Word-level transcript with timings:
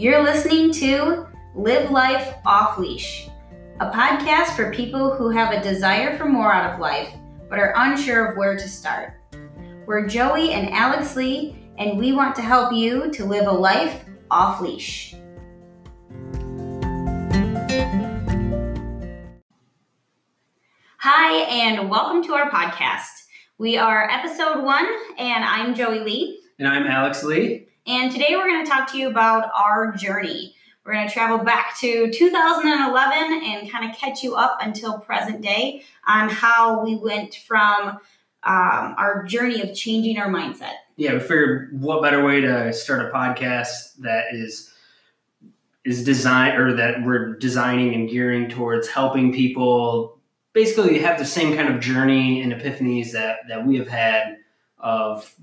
You're 0.00 0.22
listening 0.22 0.72
to 0.72 1.26
Live 1.54 1.90
Life 1.90 2.36
Off 2.46 2.78
Leash, 2.78 3.28
a 3.80 3.90
podcast 3.90 4.56
for 4.56 4.72
people 4.72 5.14
who 5.14 5.28
have 5.28 5.52
a 5.52 5.62
desire 5.62 6.16
for 6.16 6.24
more 6.24 6.50
out 6.50 6.72
of 6.72 6.80
life 6.80 7.12
but 7.50 7.58
are 7.58 7.74
unsure 7.76 8.24
of 8.24 8.38
where 8.38 8.56
to 8.56 8.66
start. 8.66 9.12
We're 9.84 10.06
Joey 10.06 10.52
and 10.52 10.70
Alex 10.70 11.16
Lee, 11.16 11.70
and 11.76 11.98
we 11.98 12.12
want 12.12 12.34
to 12.36 12.40
help 12.40 12.72
you 12.72 13.10
to 13.10 13.26
live 13.26 13.46
a 13.46 13.52
life 13.52 14.06
off 14.30 14.62
leash. 14.62 15.14
Hi, 20.96 21.40
and 21.42 21.90
welcome 21.90 22.24
to 22.24 22.32
our 22.32 22.50
podcast. 22.50 23.26
We 23.58 23.76
are 23.76 24.08
episode 24.08 24.64
one, 24.64 24.88
and 25.18 25.44
I'm 25.44 25.74
Joey 25.74 26.00
Lee. 26.00 26.42
And 26.58 26.66
I'm 26.66 26.86
Alex 26.86 27.22
Lee. 27.22 27.66
And 27.90 28.12
today 28.12 28.36
we're 28.36 28.46
going 28.46 28.64
to 28.64 28.70
talk 28.70 28.92
to 28.92 28.98
you 28.98 29.10
about 29.10 29.50
our 29.52 29.90
journey. 29.90 30.54
We're 30.84 30.92
going 30.92 31.08
to 31.08 31.12
travel 31.12 31.38
back 31.38 31.76
to 31.80 32.08
2011 32.12 33.42
and 33.42 33.68
kind 33.68 33.90
of 33.90 33.96
catch 33.96 34.22
you 34.22 34.36
up 34.36 34.58
until 34.60 35.00
present 35.00 35.42
day 35.42 35.82
on 36.06 36.28
how 36.28 36.84
we 36.84 36.94
went 36.94 37.34
from 37.34 37.88
um, 38.44 38.94
our 38.96 39.24
journey 39.24 39.60
of 39.60 39.74
changing 39.74 40.18
our 40.18 40.28
mindset. 40.28 40.74
Yeah, 40.94 41.14
we 41.14 41.18
figured 41.18 41.80
what 41.82 42.00
better 42.00 42.24
way 42.24 42.40
to 42.40 42.72
start 42.72 43.04
a 43.04 43.10
podcast 43.10 43.96
that 43.98 44.26
is 44.34 44.72
is 45.84 46.04
designed 46.04 46.60
or 46.60 46.72
that 46.74 47.02
we're 47.02 47.34
designing 47.38 47.92
and 47.92 48.08
gearing 48.08 48.48
towards 48.48 48.86
helping 48.86 49.32
people 49.32 50.20
basically 50.52 51.00
have 51.00 51.18
the 51.18 51.24
same 51.24 51.56
kind 51.56 51.74
of 51.74 51.80
journey 51.80 52.40
and 52.40 52.52
epiphanies 52.52 53.10
that 53.10 53.38
that 53.48 53.66
we 53.66 53.76
have 53.78 53.88
had 53.88 54.36
of 54.78 55.34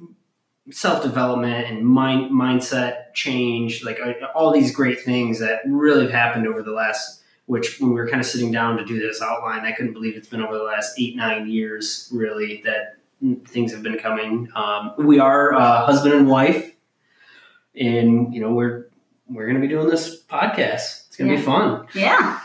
self 0.72 1.02
development 1.04 1.68
and 1.68 1.86
mind 1.86 2.32
mindset 2.32 3.14
change, 3.14 3.84
like 3.84 4.00
uh, 4.00 4.14
all 4.36 4.52
these 4.52 4.76
great 4.76 5.02
things 5.02 5.40
that 5.40 5.62
really 5.68 6.04
have 6.04 6.12
happened 6.12 6.48
over 6.48 6.62
the 6.64 6.72
last. 6.72 7.22
Which 7.46 7.80
when 7.80 7.92
we 7.92 7.96
were 7.96 8.10
kind 8.10 8.20
of 8.20 8.26
sitting 8.28 8.52
down 8.52 8.76
to 8.76 8.84
do 8.84 9.00
this 9.00 9.22
outline, 9.22 9.62
I 9.62 9.72
couldn't 9.72 9.94
believe 9.94 10.18
it's 10.18 10.28
been 10.28 10.42
over 10.42 10.58
the 10.58 10.66
last 10.66 11.00
eight 11.00 11.16
nine 11.16 11.48
years 11.50 12.10
really 12.14 12.62
that 12.66 12.98
things 13.48 13.72
have 13.72 13.82
been 13.82 13.98
coming. 13.98 14.50
Um, 14.54 14.92
we 14.98 15.20
are 15.20 15.54
uh, 15.54 15.86
husband 15.86 16.14
and 16.14 16.28
wife, 16.28 16.74
and 17.76 18.34
you 18.34 18.42
know 18.42 18.52
we're 18.52 18.88
we're 19.30 19.46
going 19.46 19.56
to 19.56 19.62
be 19.62 19.68
doing 19.68 19.88
this 19.90 20.22
podcast. 20.24 21.06
It's 21.08 21.16
going 21.18 21.30
to 21.30 21.34
Yeah. 21.36 21.40
be 21.40 21.46
fun. 21.46 21.88
Yeah. 21.94 22.40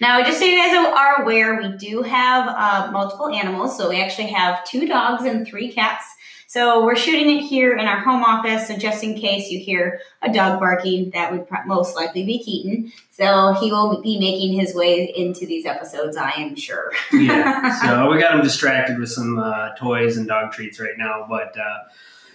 Now, 0.00 0.22
just 0.24 0.38
so 0.38 0.44
you 0.46 0.56
guys 0.56 0.74
are 0.74 1.22
aware, 1.22 1.60
we 1.60 1.76
do 1.76 2.02
have 2.02 2.48
uh, 2.48 2.90
multiple 2.92 3.28
animals. 3.28 3.76
So 3.76 3.90
we 3.90 4.00
actually 4.00 4.28
have 4.28 4.64
two 4.64 4.86
dogs 4.86 5.24
and 5.24 5.46
three 5.46 5.70
cats. 5.72 6.04
So 6.50 6.84
we're 6.84 6.96
shooting 6.96 7.30
it 7.30 7.42
here 7.42 7.76
in 7.76 7.86
our 7.86 8.00
home 8.00 8.24
office. 8.24 8.66
So 8.66 8.76
just 8.76 9.04
in 9.04 9.14
case 9.14 9.52
you 9.52 9.60
hear 9.60 10.00
a 10.20 10.32
dog 10.32 10.58
barking, 10.58 11.10
that 11.10 11.30
would 11.30 11.46
most 11.64 11.94
likely 11.94 12.24
be 12.24 12.42
Keaton. 12.42 12.92
So 13.12 13.52
he 13.52 13.70
will 13.70 14.02
be 14.02 14.18
making 14.18 14.58
his 14.58 14.74
way 14.74 15.12
into 15.16 15.46
these 15.46 15.64
episodes, 15.64 16.16
I 16.16 16.30
am 16.30 16.56
sure. 16.56 16.90
yeah. 17.12 17.80
So 17.80 18.10
we 18.10 18.18
got 18.18 18.34
him 18.34 18.42
distracted 18.42 18.98
with 18.98 19.10
some 19.10 19.38
uh, 19.38 19.76
toys 19.76 20.16
and 20.16 20.26
dog 20.26 20.50
treats 20.50 20.80
right 20.80 20.98
now, 20.98 21.24
but 21.28 21.56
uh, 21.56 21.84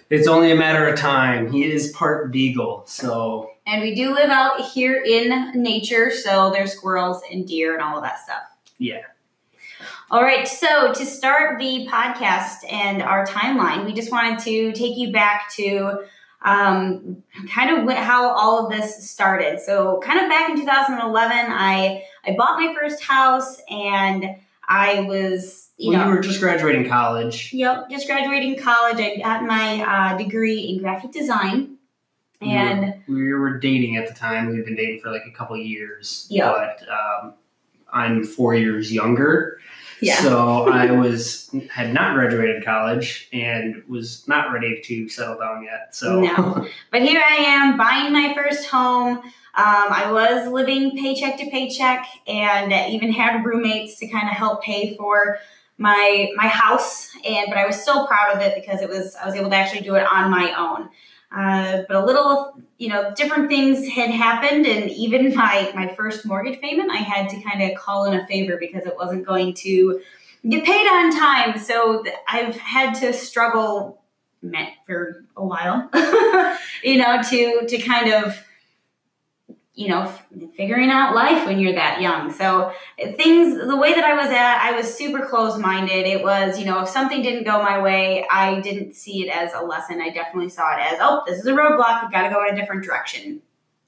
it's 0.09 0.29
only 0.29 0.49
a 0.49 0.55
matter 0.55 0.87
of 0.87 0.97
time. 0.97 1.51
He 1.51 1.65
is 1.65 1.91
part 1.91 2.31
beagle, 2.31 2.85
so 2.87 3.51
And 3.67 3.81
we 3.81 3.95
do 3.95 4.13
live 4.13 4.29
out 4.29 4.61
here 4.61 5.03
in 5.05 5.61
nature. 5.61 6.09
So 6.09 6.51
there's 6.51 6.71
squirrels 6.71 7.21
and 7.29 7.45
deer 7.45 7.73
and 7.73 7.83
all 7.83 7.97
of 7.97 8.03
that 8.03 8.19
stuff. 8.23 8.43
yeah. 8.77 9.01
All 10.11 10.21
right, 10.21 10.47
so 10.47 10.93
to 10.93 11.05
start 11.05 11.57
the 11.57 11.87
podcast 11.91 12.71
and 12.71 13.01
our 13.01 13.25
timeline, 13.25 13.85
we 13.85 13.93
just 13.93 14.11
wanted 14.11 14.37
to 14.39 14.71
take 14.73 14.97
you 14.97 15.11
back 15.11 15.51
to 15.55 16.03
um, 16.43 17.23
kind 17.49 17.89
of 17.89 17.97
how 17.97 18.29
all 18.29 18.63
of 18.63 18.71
this 18.71 19.09
started. 19.09 19.59
So, 19.59 19.99
kind 20.03 20.19
of 20.19 20.29
back 20.29 20.51
in 20.51 20.57
2011, 20.57 21.37
I 21.49 22.03
I 22.23 22.35
bought 22.37 22.59
my 22.59 22.75
first 22.79 23.03
house, 23.03 23.59
and 23.67 24.25
I 24.69 25.01
was 25.01 25.71
you 25.77 25.91
well, 25.91 26.01
know 26.01 26.09
you 26.09 26.15
were 26.17 26.21
just 26.21 26.39
graduating 26.39 26.87
college. 26.87 27.51
Yep, 27.51 27.89
just 27.89 28.05
graduating 28.05 28.59
college. 28.59 28.99
I 28.99 29.17
got 29.17 29.43
my 29.43 29.81
uh, 29.81 30.17
degree 30.19 30.69
in 30.69 30.83
graphic 30.83 31.13
design, 31.13 31.77
and 32.41 32.93
we 33.07 33.33
were 33.33 33.57
dating 33.57 33.97
at 33.97 34.07
the 34.07 34.13
time. 34.13 34.49
We'd 34.49 34.65
been 34.65 34.75
dating 34.75 34.99
for 34.99 35.09
like 35.09 35.25
a 35.27 35.31
couple 35.31 35.57
years. 35.57 36.27
Yeah. 36.29 36.51
But 36.51 36.87
um, 36.87 37.33
I'm 37.91 38.23
four 38.23 38.53
years 38.53 38.93
younger. 38.93 39.57
Yeah, 40.01 40.21
So 40.21 40.69
I 40.69 40.91
was 40.91 41.49
had 41.71 41.93
not 41.93 42.15
graduated 42.15 42.63
college 42.65 43.29
and 43.31 43.83
was 43.87 44.27
not 44.27 44.51
ready 44.51 44.81
to 44.83 45.09
settle 45.09 45.37
down 45.37 45.63
yet. 45.63 45.95
So 45.95 46.21
No. 46.21 46.67
but 46.91 47.01
here 47.01 47.21
I 47.25 47.35
am 47.35 47.77
buying 47.77 48.11
my 48.11 48.33
first 48.33 48.67
home. 48.67 49.17
Um, 49.17 49.87
I 49.89 50.11
was 50.11 50.49
living 50.49 50.97
paycheck 50.97 51.37
to 51.37 51.49
paycheck, 51.49 52.05
and 52.27 52.73
even 52.93 53.13
had 53.13 53.45
roommates 53.45 53.97
to 53.99 54.07
kind 54.07 54.27
of 54.27 54.35
help 54.35 54.63
pay 54.63 54.97
for 54.97 55.39
my 55.77 56.29
my 56.35 56.47
house. 56.47 57.09
And 57.27 57.45
but 57.47 57.57
I 57.57 57.65
was 57.65 57.81
so 57.83 58.05
proud 58.05 58.35
of 58.35 58.41
it 58.41 58.53
because 58.55 58.81
it 58.81 58.89
was 58.89 59.15
I 59.15 59.25
was 59.25 59.35
able 59.35 59.49
to 59.49 59.55
actually 59.55 59.81
do 59.81 59.95
it 59.95 60.05
on 60.11 60.29
my 60.29 60.53
own. 60.57 60.89
Uh, 61.31 61.81
but 61.87 61.97
a 61.97 62.05
little, 62.05 62.59
you 62.77 62.87
know, 62.87 63.13
different 63.15 63.49
things 63.49 63.87
had 63.87 64.09
happened, 64.09 64.65
and 64.65 64.89
even 64.91 65.35
my 65.35 65.71
my 65.75 65.87
first 65.95 66.25
mortgage 66.25 66.59
payment, 66.61 66.91
I 66.91 66.97
had 66.97 67.29
to 67.29 67.41
kind 67.41 67.61
of 67.61 67.77
call 67.77 68.05
in 68.05 68.19
a 68.19 68.25
favor 68.27 68.57
because 68.57 68.85
it 68.85 68.95
wasn't 68.95 69.25
going 69.25 69.53
to 69.55 70.01
get 70.47 70.63
paid 70.63 70.87
on 70.87 71.15
time. 71.15 71.57
So 71.57 72.03
I've 72.27 72.57
had 72.57 72.93
to 72.95 73.13
struggle 73.13 74.01
for 74.85 75.25
a 75.35 75.43
while, 75.43 75.89
you 76.83 76.97
know, 76.97 77.21
to 77.29 77.67
to 77.67 77.77
kind 77.79 78.13
of 78.13 78.45
you 79.75 79.89
know 79.89 80.03
f- 80.03 80.25
figuring 80.55 80.89
out 80.89 81.13
life 81.13 81.45
when 81.45 81.59
you're 81.59 81.73
that 81.73 82.01
young. 82.01 82.31
So 82.31 82.71
things 82.97 83.57
the 83.57 83.75
way 83.75 83.93
that 83.93 84.03
I 84.03 84.13
was 84.15 84.31
at, 84.31 84.61
I 84.61 84.71
was 84.75 84.93
super 84.93 85.25
close 85.25 85.59
minded. 85.59 86.07
It 86.07 86.23
was 86.23 86.57
you 86.57 86.65
know 86.65 86.81
if 86.81 86.89
something 86.89 87.21
didn't 87.21 87.43
go 87.43 87.61
my 87.61 87.81
way, 87.81 88.25
I 88.31 88.61
didn't 88.61 88.93
see 88.93 89.27
it 89.27 89.29
as 89.29 89.53
a 89.53 89.61
lesson. 89.61 90.01
I 90.01 90.09
definitely 90.09 90.49
saw 90.49 90.75
it 90.75 90.81
as 90.81 90.99
oh 91.01 91.23
this 91.27 91.39
is 91.39 91.45
a 91.45 91.51
roadblock. 91.51 92.05
I've 92.05 92.11
got 92.11 92.23
to 92.23 92.33
go 92.33 92.45
in 92.47 92.53
a 92.53 92.57
different 92.57 92.83
direction. 92.83 93.41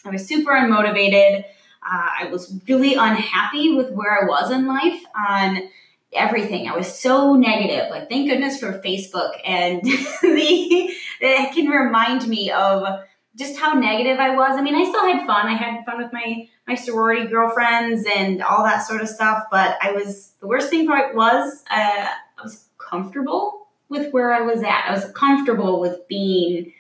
I 0.06 0.10
was 0.10 0.26
super 0.26 0.52
unmotivated. 0.52 1.44
Uh, 1.90 2.08
I 2.22 2.30
was 2.32 2.54
really 2.68 2.96
unhappy 2.96 3.76
with 3.76 3.92
where 3.92 4.22
I 4.22 4.26
was 4.26 4.52
in 4.52 4.68
life 4.68 5.02
on 5.30 5.70
everything. 6.14 6.68
I 6.68 6.76
was 6.76 7.00
so 7.00 7.36
negative. 7.36 7.90
Like, 7.90 8.10
thank 8.10 8.30
goodness 8.30 8.60
for 8.60 8.82
Facebook 8.82 9.32
and 9.46 9.82
the 10.22 10.94
it 11.20 11.54
can 11.54 11.68
remind 11.68 12.28
me 12.28 12.52
of 12.52 13.02
just 13.38 13.58
how 13.58 13.74
negative 13.74 14.20
I 14.20 14.36
was. 14.36 14.58
I 14.58 14.62
mean, 14.62 14.76
I 14.76 14.84
still 14.84 15.06
had 15.06 15.26
fun. 15.26 15.48
I 15.48 15.54
had 15.54 15.86
fun 15.86 16.02
with 16.02 16.12
my 16.12 16.48
my 16.68 16.76
sorority 16.76 17.28
girlfriends 17.28 18.06
and 18.14 18.42
all 18.42 18.64
that 18.64 18.80
sort 18.80 19.02
of 19.02 19.08
stuff. 19.08 19.46
But 19.52 19.78
I 19.82 19.92
was 19.92 20.34
the 20.40 20.48
worst 20.48 20.70
thing 20.70 20.88
part 20.88 21.16
was 21.16 21.64
uh, 21.70 22.08
I 22.38 22.44
was 22.44 22.66
comfortable 22.78 23.68
with 23.90 24.12
where 24.12 24.34
I 24.34 24.42
was 24.42 24.64
at. 24.64 24.86
I 24.88 24.92
was 24.92 25.06
comfortable 25.12 25.80
with 25.80 26.08
being 26.08 26.74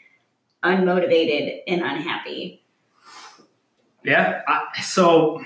unmotivated 0.64 1.62
and 1.68 1.82
unhappy. 1.82 2.64
Yeah. 4.04 4.42
I, 4.48 4.82
so 4.82 5.44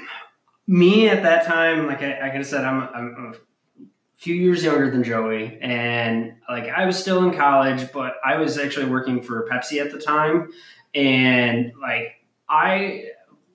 me 0.68 1.10
at 1.10 1.24
that 1.24 1.46
time, 1.46 1.88
like 1.88 2.02
I, 2.02 2.20
like 2.22 2.34
I 2.34 2.42
said, 2.42 2.64
I'm, 2.64 2.90
I'm 2.94 3.36
a 3.36 3.86
few 4.18 4.36
years 4.36 4.64
younger 4.64 4.90
than 4.90 5.04
Joey, 5.04 5.58
and 5.62 6.36
like 6.50 6.70
I 6.70 6.86
was 6.86 6.98
still 6.98 7.24
in 7.28 7.36
college, 7.36 7.92
but 7.92 8.16
I 8.24 8.38
was 8.38 8.58
actually 8.58 8.86
working 8.86 9.22
for 9.22 9.48
Pepsi 9.50 9.84
at 9.84 9.92
the 9.92 10.00
time, 10.00 10.52
and 10.94 11.72
like 11.82 12.16
I 12.50 13.06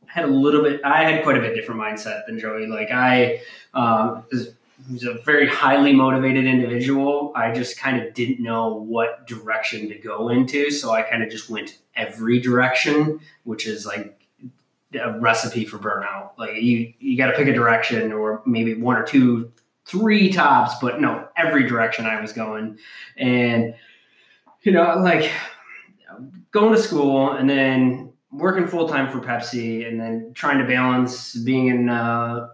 had 0.06 0.24
a 0.24 0.28
little 0.28 0.62
bit, 0.62 0.80
I 0.84 1.10
had 1.10 1.22
quite 1.22 1.36
a 1.36 1.40
bit 1.40 1.54
different 1.54 1.80
mindset 1.80 2.26
than 2.26 2.38
Joey. 2.38 2.66
Like 2.66 2.90
I 2.90 3.42
um, 3.74 4.24
was, 4.32 4.54
was 4.90 5.04
a 5.04 5.14
very 5.24 5.48
highly 5.48 5.92
motivated 5.92 6.46
individual. 6.46 7.32
I 7.34 7.52
just 7.52 7.78
kind 7.78 8.00
of 8.00 8.14
didn't 8.14 8.42
know 8.42 8.74
what 8.74 9.26
direction 9.26 9.88
to 9.88 9.98
go 9.98 10.28
into, 10.28 10.70
so 10.70 10.90
I 10.92 11.02
kind 11.02 11.22
of 11.22 11.30
just 11.30 11.50
went 11.50 11.78
every 11.94 12.40
direction, 12.40 13.20
which 13.44 13.66
is 13.66 13.84
like 13.84 14.26
a 14.94 15.18
recipe 15.18 15.64
for 15.64 15.78
burnout. 15.78 16.30
Like 16.38 16.62
you, 16.62 16.92
you 16.98 17.18
got 17.18 17.26
to 17.26 17.36
pick 17.36 17.48
a 17.48 17.52
direction 17.52 18.12
or 18.12 18.42
maybe 18.46 18.74
one 18.74 18.96
or 18.96 19.04
two, 19.04 19.52
three 19.84 20.32
tops, 20.32 20.76
but 20.80 21.00
no, 21.00 21.28
every 21.36 21.66
direction 21.68 22.06
I 22.06 22.20
was 22.20 22.32
going. 22.32 22.78
And, 23.16 23.74
you 24.62 24.72
know, 24.72 24.96
like 24.98 25.30
going 26.56 26.74
to 26.74 26.80
school 26.80 27.32
and 27.32 27.48
then 27.48 28.12
working 28.32 28.66
full 28.66 28.88
time 28.88 29.10
for 29.12 29.20
Pepsi 29.20 29.86
and 29.86 30.00
then 30.00 30.32
trying 30.34 30.58
to 30.58 30.64
balance 30.64 31.34
being 31.34 31.68
in 31.68 31.88
a 31.90 32.50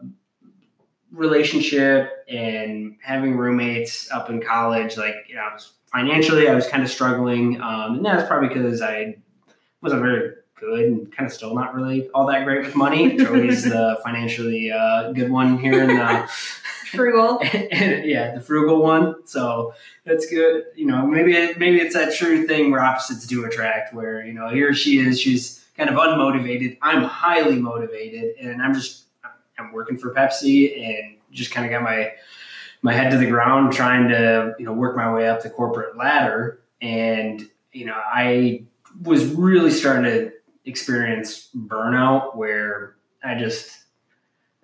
relationship 1.12 2.10
and 2.28 2.96
having 3.00 3.36
roommates 3.36 4.10
up 4.10 4.28
in 4.28 4.42
college. 4.42 4.96
Like, 4.96 5.14
you 5.28 5.36
know, 5.36 5.42
I 5.42 5.54
was 5.54 5.72
financially, 5.86 6.48
I 6.48 6.54
was 6.54 6.66
kind 6.66 6.82
of 6.82 6.90
struggling. 6.90 7.60
Um, 7.60 7.96
and 7.96 8.04
that's 8.04 8.26
probably 8.26 8.48
because 8.48 8.82
I 8.82 9.18
wasn't 9.82 10.02
very 10.02 10.32
good 10.58 10.80
and 10.80 11.12
kind 11.16 11.28
of 11.28 11.32
still 11.32 11.54
not 11.54 11.72
really 11.72 12.08
all 12.10 12.26
that 12.26 12.44
great 12.44 12.64
with 12.64 12.74
money. 12.74 13.16
Joey's 13.16 13.62
the 13.70 14.00
financially 14.02 14.72
uh, 14.72 15.12
good 15.12 15.30
one 15.30 15.58
here 15.58 15.80
in 15.80 15.96
the 15.96 16.28
Frugal. 16.94 17.38
yeah, 17.52 18.34
the 18.34 18.40
frugal 18.40 18.82
one. 18.82 19.26
So 19.26 19.74
that's 20.04 20.26
good. 20.26 20.64
You 20.76 20.86
know, 20.86 21.06
maybe 21.06 21.32
maybe 21.58 21.80
it's 21.80 21.94
that 21.94 22.14
true 22.14 22.46
thing 22.46 22.70
where 22.70 22.82
opposites 22.82 23.26
do 23.26 23.44
attract. 23.44 23.94
Where 23.94 24.24
you 24.24 24.32
know 24.32 24.48
here 24.48 24.74
she 24.74 24.98
is, 24.98 25.20
she's 25.20 25.64
kind 25.76 25.88
of 25.88 25.96
unmotivated. 25.96 26.78
I'm 26.82 27.02
highly 27.02 27.56
motivated, 27.56 28.36
and 28.40 28.60
I'm 28.60 28.74
just 28.74 29.06
I'm 29.58 29.72
working 29.72 29.96
for 29.96 30.12
Pepsi 30.14 30.86
and 30.86 31.16
just 31.30 31.50
kind 31.50 31.64
of 31.64 31.72
got 31.72 31.82
my 31.82 32.12
my 32.82 32.92
head 32.92 33.10
to 33.10 33.16
the 33.16 33.26
ground 33.26 33.72
trying 33.72 34.08
to 34.08 34.54
you 34.58 34.64
know 34.64 34.72
work 34.72 34.96
my 34.96 35.12
way 35.12 35.28
up 35.28 35.42
the 35.42 35.50
corporate 35.50 35.96
ladder 35.96 36.60
and 36.80 37.48
you 37.72 37.86
know 37.86 37.96
I 37.96 38.64
was 39.00 39.24
really 39.26 39.70
starting 39.70 40.04
to 40.04 40.32
experience 40.64 41.48
burnout 41.56 42.36
where 42.36 42.96
I 43.24 43.36
just 43.36 43.78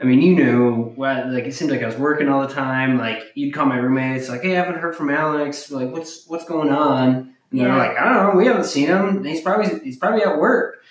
I 0.00 0.04
mean, 0.04 0.22
you 0.22 0.34
knew 0.36 0.94
like 0.96 1.44
it 1.44 1.54
seemed 1.54 1.72
like 1.72 1.82
I 1.82 1.86
was 1.86 1.96
working 1.96 2.28
all 2.28 2.46
the 2.46 2.54
time. 2.54 2.98
Like 2.98 3.32
you'd 3.34 3.52
call 3.52 3.66
my 3.66 3.76
roommates, 3.76 4.28
like, 4.28 4.42
"Hey, 4.42 4.52
I 4.56 4.64
haven't 4.64 4.80
heard 4.80 4.94
from 4.94 5.10
Alex. 5.10 5.70
Like, 5.70 5.90
what's 5.90 6.26
what's 6.28 6.44
going 6.44 6.70
on?" 6.70 7.34
And 7.50 7.60
yeah. 7.60 7.64
they're 7.64 7.76
like, 7.76 7.98
"I 7.98 8.04
don't 8.04 8.14
know. 8.14 8.38
We 8.38 8.46
haven't 8.46 8.66
seen 8.66 8.86
him. 8.86 9.24
He's 9.24 9.40
probably 9.40 9.80
he's 9.80 9.96
probably 9.96 10.22
at 10.22 10.38
work." 10.38 10.76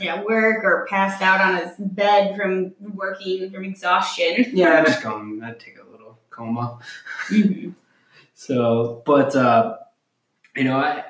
Yeah, 0.00 0.22
work 0.22 0.64
or 0.64 0.86
passed 0.88 1.20
out 1.20 1.40
on 1.40 1.56
his 1.56 1.76
bed 1.78 2.34
from 2.34 2.74
working 2.80 3.50
from 3.50 3.64
exhaustion. 3.64 4.46
yeah, 4.54 4.80
I 4.80 4.84
just 4.86 5.02
go. 5.02 5.38
I'd 5.42 5.60
take 5.60 5.76
a 5.78 5.90
little 5.90 6.18
coma. 6.30 6.78
Mm-hmm. 7.28 7.70
so, 8.34 9.02
but 9.04 9.36
uh, 9.36 9.76
you 10.54 10.64
know, 10.64 10.78
I 10.78 11.04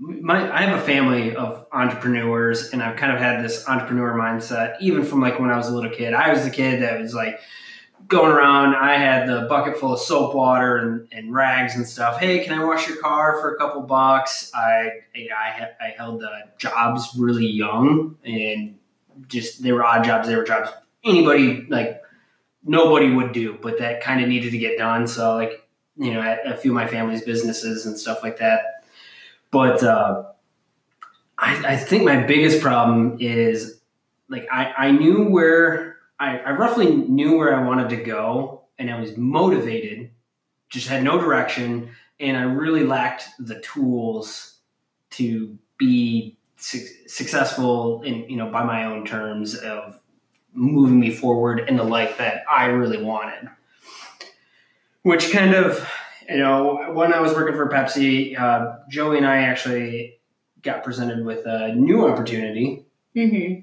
my 0.00 0.50
I 0.50 0.62
have 0.62 0.78
a 0.78 0.82
family 0.82 1.36
of 1.36 1.66
entrepreneurs, 1.72 2.72
and 2.72 2.82
I've 2.82 2.96
kind 2.96 3.12
of 3.12 3.18
had 3.18 3.44
this 3.44 3.68
entrepreneur 3.68 4.14
mindset 4.14 4.76
even 4.80 5.04
from 5.04 5.20
like 5.20 5.38
when 5.38 5.50
I 5.50 5.56
was 5.56 5.68
a 5.68 5.74
little 5.74 5.90
kid. 5.90 6.14
I 6.14 6.32
was 6.32 6.44
the 6.44 6.50
kid 6.50 6.82
that 6.82 6.98
was 6.98 7.14
like 7.14 7.38
going 8.08 8.32
around. 8.32 8.74
I 8.74 8.96
had 8.96 9.28
the 9.28 9.46
bucket 9.48 9.76
full 9.76 9.92
of 9.92 10.00
soap 10.00 10.34
water 10.34 10.78
and, 10.78 11.08
and 11.12 11.34
rags 11.34 11.76
and 11.76 11.86
stuff. 11.86 12.18
Hey, 12.18 12.42
can 12.42 12.58
I 12.58 12.64
wash 12.64 12.88
your 12.88 12.96
car 12.96 13.38
for 13.40 13.54
a 13.54 13.58
couple 13.58 13.82
bucks? 13.82 14.50
I 14.54 14.90
I, 15.14 15.68
I 15.80 15.88
held 15.96 16.22
uh, 16.22 16.30
jobs 16.56 17.10
really 17.18 17.46
young, 17.46 18.16
and 18.24 18.78
just 19.28 19.62
they 19.62 19.72
were 19.72 19.84
odd 19.84 20.04
jobs. 20.04 20.28
They 20.28 20.36
were 20.36 20.44
jobs 20.44 20.70
anybody 21.04 21.66
like 21.68 22.00
nobody 22.64 23.10
would 23.10 23.32
do, 23.32 23.58
but 23.60 23.78
that 23.78 24.02
kind 24.02 24.22
of 24.22 24.30
needed 24.30 24.52
to 24.52 24.58
get 24.58 24.78
done. 24.78 25.06
So 25.06 25.34
like 25.34 25.66
you 25.98 26.14
know, 26.14 26.38
a 26.46 26.56
few 26.56 26.70
of 26.70 26.74
my 26.74 26.86
family's 26.86 27.22
businesses 27.22 27.84
and 27.84 27.98
stuff 27.98 28.22
like 28.22 28.38
that 28.38 28.79
but 29.50 29.82
uh, 29.82 30.24
I, 31.38 31.72
I, 31.72 31.76
think 31.76 32.04
my 32.04 32.22
biggest 32.22 32.60
problem 32.60 33.16
is 33.20 33.80
like 34.28 34.46
I, 34.50 34.72
I 34.76 34.90
knew 34.92 35.28
where 35.28 35.96
I, 36.18 36.38
I 36.38 36.50
roughly 36.52 36.94
knew 36.94 37.36
where 37.36 37.54
I 37.54 37.66
wanted 37.66 37.88
to 37.90 37.96
go, 37.96 38.62
and 38.78 38.90
I 38.90 39.00
was 39.00 39.16
motivated, 39.16 40.10
just 40.68 40.86
had 40.86 41.02
no 41.02 41.18
direction, 41.18 41.90
and 42.20 42.36
I 42.36 42.42
really 42.42 42.84
lacked 42.84 43.24
the 43.38 43.60
tools 43.60 44.58
to 45.10 45.58
be 45.78 46.36
su- 46.56 46.86
successful 47.06 48.02
in 48.02 48.28
you 48.28 48.36
know 48.36 48.50
by 48.50 48.62
my 48.62 48.84
own 48.84 49.04
terms 49.04 49.56
of 49.56 49.98
moving 50.52 51.00
me 51.00 51.10
forward 51.10 51.68
in 51.68 51.76
the 51.76 51.84
life 51.84 52.18
that 52.18 52.42
I 52.50 52.66
really 52.66 53.02
wanted. 53.02 53.48
Which 55.02 55.32
kind 55.32 55.54
of 55.54 55.88
you 56.30 56.38
know, 56.38 56.92
when 56.92 57.12
I 57.12 57.20
was 57.20 57.32
working 57.34 57.56
for 57.56 57.68
Pepsi, 57.68 58.38
uh, 58.38 58.76
Joey 58.88 59.16
and 59.16 59.26
I 59.26 59.38
actually 59.38 60.20
got 60.62 60.84
presented 60.84 61.24
with 61.24 61.44
a 61.44 61.74
new 61.74 62.06
opportunity. 62.06 62.84
Mm-hmm. 63.16 63.60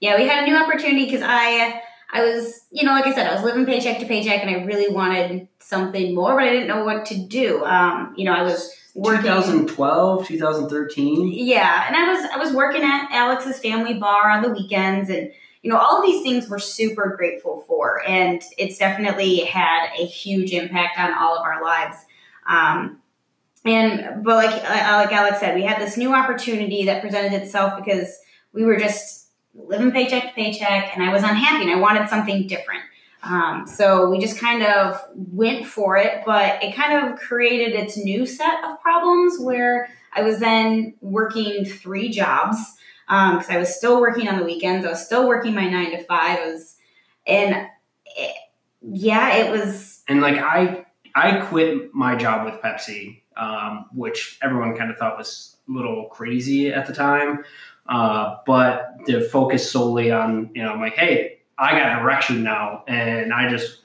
Yeah, 0.00 0.16
we 0.16 0.26
had 0.26 0.44
a 0.44 0.46
new 0.46 0.56
opportunity 0.56 1.04
because 1.04 1.22
I, 1.22 1.82
I 2.12 2.22
was, 2.22 2.60
you 2.70 2.84
know, 2.84 2.92
like 2.92 3.06
I 3.06 3.14
said, 3.14 3.26
I 3.26 3.34
was 3.34 3.42
living 3.42 3.66
paycheck 3.66 3.98
to 3.98 4.06
paycheck, 4.06 4.40
and 4.40 4.50
I 4.50 4.64
really 4.64 4.92
wanted 4.92 5.48
something 5.58 6.14
more, 6.14 6.36
but 6.36 6.44
I 6.44 6.50
didn't 6.50 6.68
know 6.68 6.84
what 6.84 7.06
to 7.06 7.18
do. 7.18 7.64
Um, 7.64 8.14
you 8.16 8.24
know, 8.24 8.32
I 8.32 8.42
was 8.42 8.72
working 8.94 9.22
2012, 9.22 10.26
2013. 10.26 11.32
Yeah, 11.32 11.86
and 11.86 11.96
I 11.96 12.12
was 12.12 12.30
I 12.32 12.38
was 12.38 12.52
working 12.52 12.82
at 12.82 13.08
Alex's 13.10 13.58
Family 13.58 13.94
Bar 13.94 14.30
on 14.30 14.42
the 14.42 14.50
weekends, 14.50 15.10
and 15.10 15.32
you 15.66 15.72
know, 15.72 15.78
all 15.78 15.98
of 15.98 16.06
these 16.06 16.22
things 16.22 16.48
we're 16.48 16.60
super 16.60 17.16
grateful 17.16 17.64
for. 17.66 18.00
And 18.06 18.40
it's 18.56 18.78
definitely 18.78 19.38
had 19.38 19.88
a 19.98 20.06
huge 20.06 20.52
impact 20.52 20.96
on 20.96 21.12
all 21.12 21.36
of 21.36 21.42
our 21.42 21.60
lives. 21.60 21.96
Um, 22.48 23.02
and, 23.64 24.22
but 24.22 24.36
like, 24.36 24.54
uh, 24.62 24.92
like 25.04 25.12
Alex 25.12 25.40
said, 25.40 25.56
we 25.56 25.64
had 25.64 25.80
this 25.80 25.96
new 25.96 26.14
opportunity 26.14 26.84
that 26.84 27.02
presented 27.02 27.32
itself 27.32 27.72
because 27.84 28.16
we 28.52 28.62
were 28.62 28.76
just 28.76 29.30
living 29.54 29.90
paycheck 29.90 30.28
to 30.28 30.34
paycheck 30.34 30.96
and 30.96 31.02
I 31.02 31.12
was 31.12 31.24
unhappy 31.24 31.64
and 31.64 31.72
I 31.72 31.80
wanted 31.80 32.08
something 32.08 32.46
different. 32.46 32.82
Um, 33.24 33.66
so 33.66 34.08
we 34.08 34.20
just 34.20 34.38
kind 34.38 34.62
of 34.62 35.02
went 35.16 35.66
for 35.66 35.96
it, 35.96 36.22
but 36.24 36.62
it 36.62 36.76
kind 36.76 37.08
of 37.08 37.18
created 37.18 37.74
its 37.74 37.96
new 37.96 38.24
set 38.24 38.62
of 38.62 38.80
problems 38.80 39.40
where 39.40 39.88
I 40.14 40.22
was 40.22 40.38
then 40.38 40.94
working 41.00 41.64
three 41.64 42.08
jobs 42.08 42.56
because 43.06 43.48
um, 43.48 43.56
I 43.56 43.58
was 43.58 43.74
still 43.74 44.00
working 44.00 44.28
on 44.28 44.38
the 44.38 44.44
weekends. 44.44 44.84
I 44.84 44.90
was 44.90 45.04
still 45.04 45.28
working 45.28 45.54
my 45.54 45.68
nine 45.68 45.92
to 45.92 46.02
five. 46.04 46.38
I 46.40 46.46
was, 46.46 46.76
and 47.26 47.68
it, 48.04 48.36
yeah, 48.82 49.36
it 49.36 49.50
was. 49.50 50.02
And 50.08 50.20
like 50.20 50.38
I, 50.38 50.86
I 51.14 51.40
quit 51.46 51.94
my 51.94 52.16
job 52.16 52.44
with 52.44 52.60
Pepsi, 52.60 53.22
um, 53.36 53.86
which 53.94 54.38
everyone 54.42 54.76
kind 54.76 54.90
of 54.90 54.96
thought 54.96 55.16
was 55.16 55.56
a 55.68 55.72
little 55.72 56.06
crazy 56.06 56.72
at 56.72 56.86
the 56.86 56.92
time. 56.92 57.44
Uh, 57.88 58.38
but 58.44 58.96
to 59.06 59.20
focus 59.28 59.70
solely 59.70 60.10
on, 60.10 60.50
you 60.54 60.62
know, 60.62 60.72
I'm 60.72 60.80
like, 60.80 60.94
hey, 60.94 61.38
I 61.56 61.78
got 61.78 62.00
direction 62.02 62.42
now, 62.42 62.82
and 62.88 63.32
I 63.32 63.48
just 63.48 63.82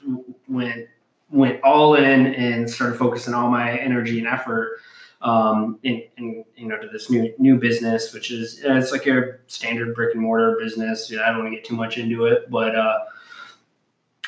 went 0.48 0.88
went 1.30 1.62
all 1.62 1.94
in 1.94 2.26
and 2.34 2.68
started 2.68 2.98
focusing 2.98 3.32
all 3.32 3.48
my 3.48 3.78
energy 3.78 4.18
and 4.18 4.26
effort 4.26 4.78
um, 5.22 5.78
in, 5.82 6.02
in, 6.16 6.44
you 6.56 6.66
know 6.66 6.78
to 6.78 6.88
this 6.88 7.10
new 7.10 7.32
new 7.38 7.58
business, 7.58 8.12
which 8.12 8.30
is 8.30 8.60
it's 8.62 8.92
like 8.92 9.06
a 9.06 9.38
standard 9.46 9.94
brick 9.94 10.14
and 10.14 10.22
mortar 10.22 10.56
business. 10.60 11.10
You 11.10 11.16
know, 11.16 11.24
I 11.24 11.28
don't 11.28 11.40
want 11.40 11.52
to 11.52 11.56
get 11.56 11.64
too 11.64 11.76
much 11.76 11.98
into 11.98 12.26
it, 12.26 12.50
but 12.50 12.76
uh, 12.76 12.98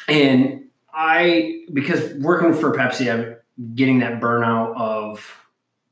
and 0.08 0.64
I 0.93 1.64
because 1.73 2.14
working 2.14 2.55
for 2.55 2.75
Pepsi, 2.75 3.12
I'm 3.12 3.37
getting 3.75 3.99
that 4.00 4.20
burnout 4.20 4.76
of 4.76 5.29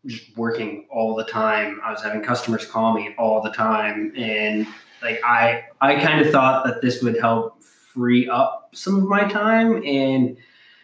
just 0.06 0.36
working 0.36 0.86
all 0.90 1.14
the 1.14 1.24
time. 1.24 1.80
I 1.84 1.90
was 1.90 2.02
having 2.02 2.22
customers 2.22 2.64
call 2.64 2.94
me 2.94 3.14
all 3.18 3.42
the 3.42 3.52
time, 3.52 4.12
and 4.16 4.66
like 5.02 5.20
I 5.24 5.64
I 5.80 5.96
kind 5.96 6.24
of 6.24 6.30
thought 6.30 6.64
that 6.66 6.80
this 6.80 7.02
would 7.02 7.18
help 7.18 7.62
free 7.62 8.28
up 8.28 8.70
some 8.72 8.96
of 8.96 9.04
my 9.04 9.24
time 9.24 9.82
and 9.84 10.36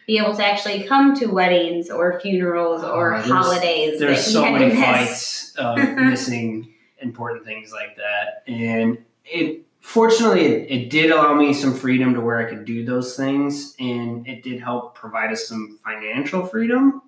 be 0.09 0.17
able 0.17 0.35
to 0.35 0.43
actually 0.43 0.81
come 0.85 1.15
to 1.15 1.27
weddings 1.27 1.91
or 1.91 2.19
funerals 2.19 2.83
or 2.83 3.13
uh, 3.13 3.19
there's, 3.19 3.31
holidays. 3.31 3.99
There's 3.99 4.25
so 4.25 4.51
many 4.51 4.75
fights 4.75 5.53
of 5.55 5.77
missing 5.97 6.73
important 6.97 7.45
things 7.45 7.71
like 7.71 7.95
that, 7.97 8.41
and 8.51 8.97
it 9.23 9.67
fortunately 9.81 10.45
it, 10.45 10.71
it, 10.71 10.89
did 10.89 11.11
allow 11.11 11.35
me 11.35 11.53
some 11.53 11.75
freedom 11.75 12.15
to 12.15 12.21
where 12.21 12.39
I 12.39 12.49
could 12.49 12.65
do 12.65 12.83
those 12.83 13.15
things, 13.15 13.75
and 13.79 14.27
it 14.27 14.41
did 14.41 14.59
help 14.59 14.95
provide 14.95 15.31
us 15.31 15.47
some 15.47 15.77
financial 15.85 16.43
freedom. 16.43 17.03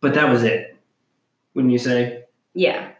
But 0.00 0.14
that 0.14 0.28
was 0.28 0.42
it, 0.42 0.76
wouldn't 1.54 1.72
you 1.72 1.78
say? 1.78 2.24
Yeah, 2.52 2.90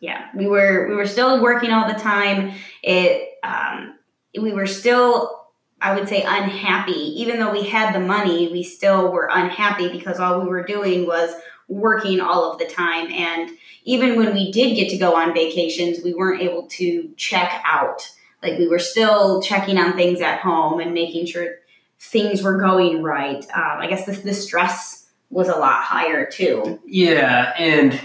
yeah. 0.00 0.28
We 0.34 0.46
were 0.46 0.88
we 0.88 0.94
were 0.94 1.06
still 1.06 1.42
working 1.42 1.70
all 1.70 1.86
the 1.86 2.00
time. 2.00 2.52
It 2.82 3.34
um, 3.42 3.98
we 4.40 4.54
were 4.54 4.66
still 4.66 5.39
I 5.80 5.94
would 5.94 6.08
say 6.08 6.22
unhappy. 6.22 7.20
Even 7.20 7.38
though 7.38 7.50
we 7.50 7.68
had 7.68 7.94
the 7.94 8.00
money, 8.00 8.48
we 8.52 8.62
still 8.62 9.10
were 9.10 9.28
unhappy 9.32 9.90
because 9.90 10.20
all 10.20 10.40
we 10.40 10.48
were 10.48 10.64
doing 10.64 11.06
was 11.06 11.34
working 11.68 12.20
all 12.20 12.52
of 12.52 12.58
the 12.58 12.66
time. 12.66 13.10
And 13.10 13.50
even 13.84 14.16
when 14.16 14.34
we 14.34 14.52
did 14.52 14.74
get 14.74 14.90
to 14.90 14.98
go 14.98 15.16
on 15.16 15.32
vacations, 15.32 16.04
we 16.04 16.12
weren't 16.12 16.42
able 16.42 16.66
to 16.68 17.10
check 17.16 17.62
out. 17.64 18.10
Like 18.42 18.58
we 18.58 18.68
were 18.68 18.78
still 18.78 19.40
checking 19.42 19.78
on 19.78 19.94
things 19.94 20.20
at 20.20 20.40
home 20.40 20.80
and 20.80 20.92
making 20.92 21.26
sure 21.26 21.56
things 21.98 22.42
were 22.42 22.58
going 22.58 23.02
right. 23.02 23.42
Um, 23.54 23.78
I 23.78 23.86
guess 23.86 24.06
the, 24.06 24.12
the 24.12 24.34
stress 24.34 25.10
was 25.30 25.48
a 25.48 25.56
lot 25.56 25.82
higher 25.82 26.26
too. 26.26 26.80
Yeah, 26.86 27.52
and 27.56 27.98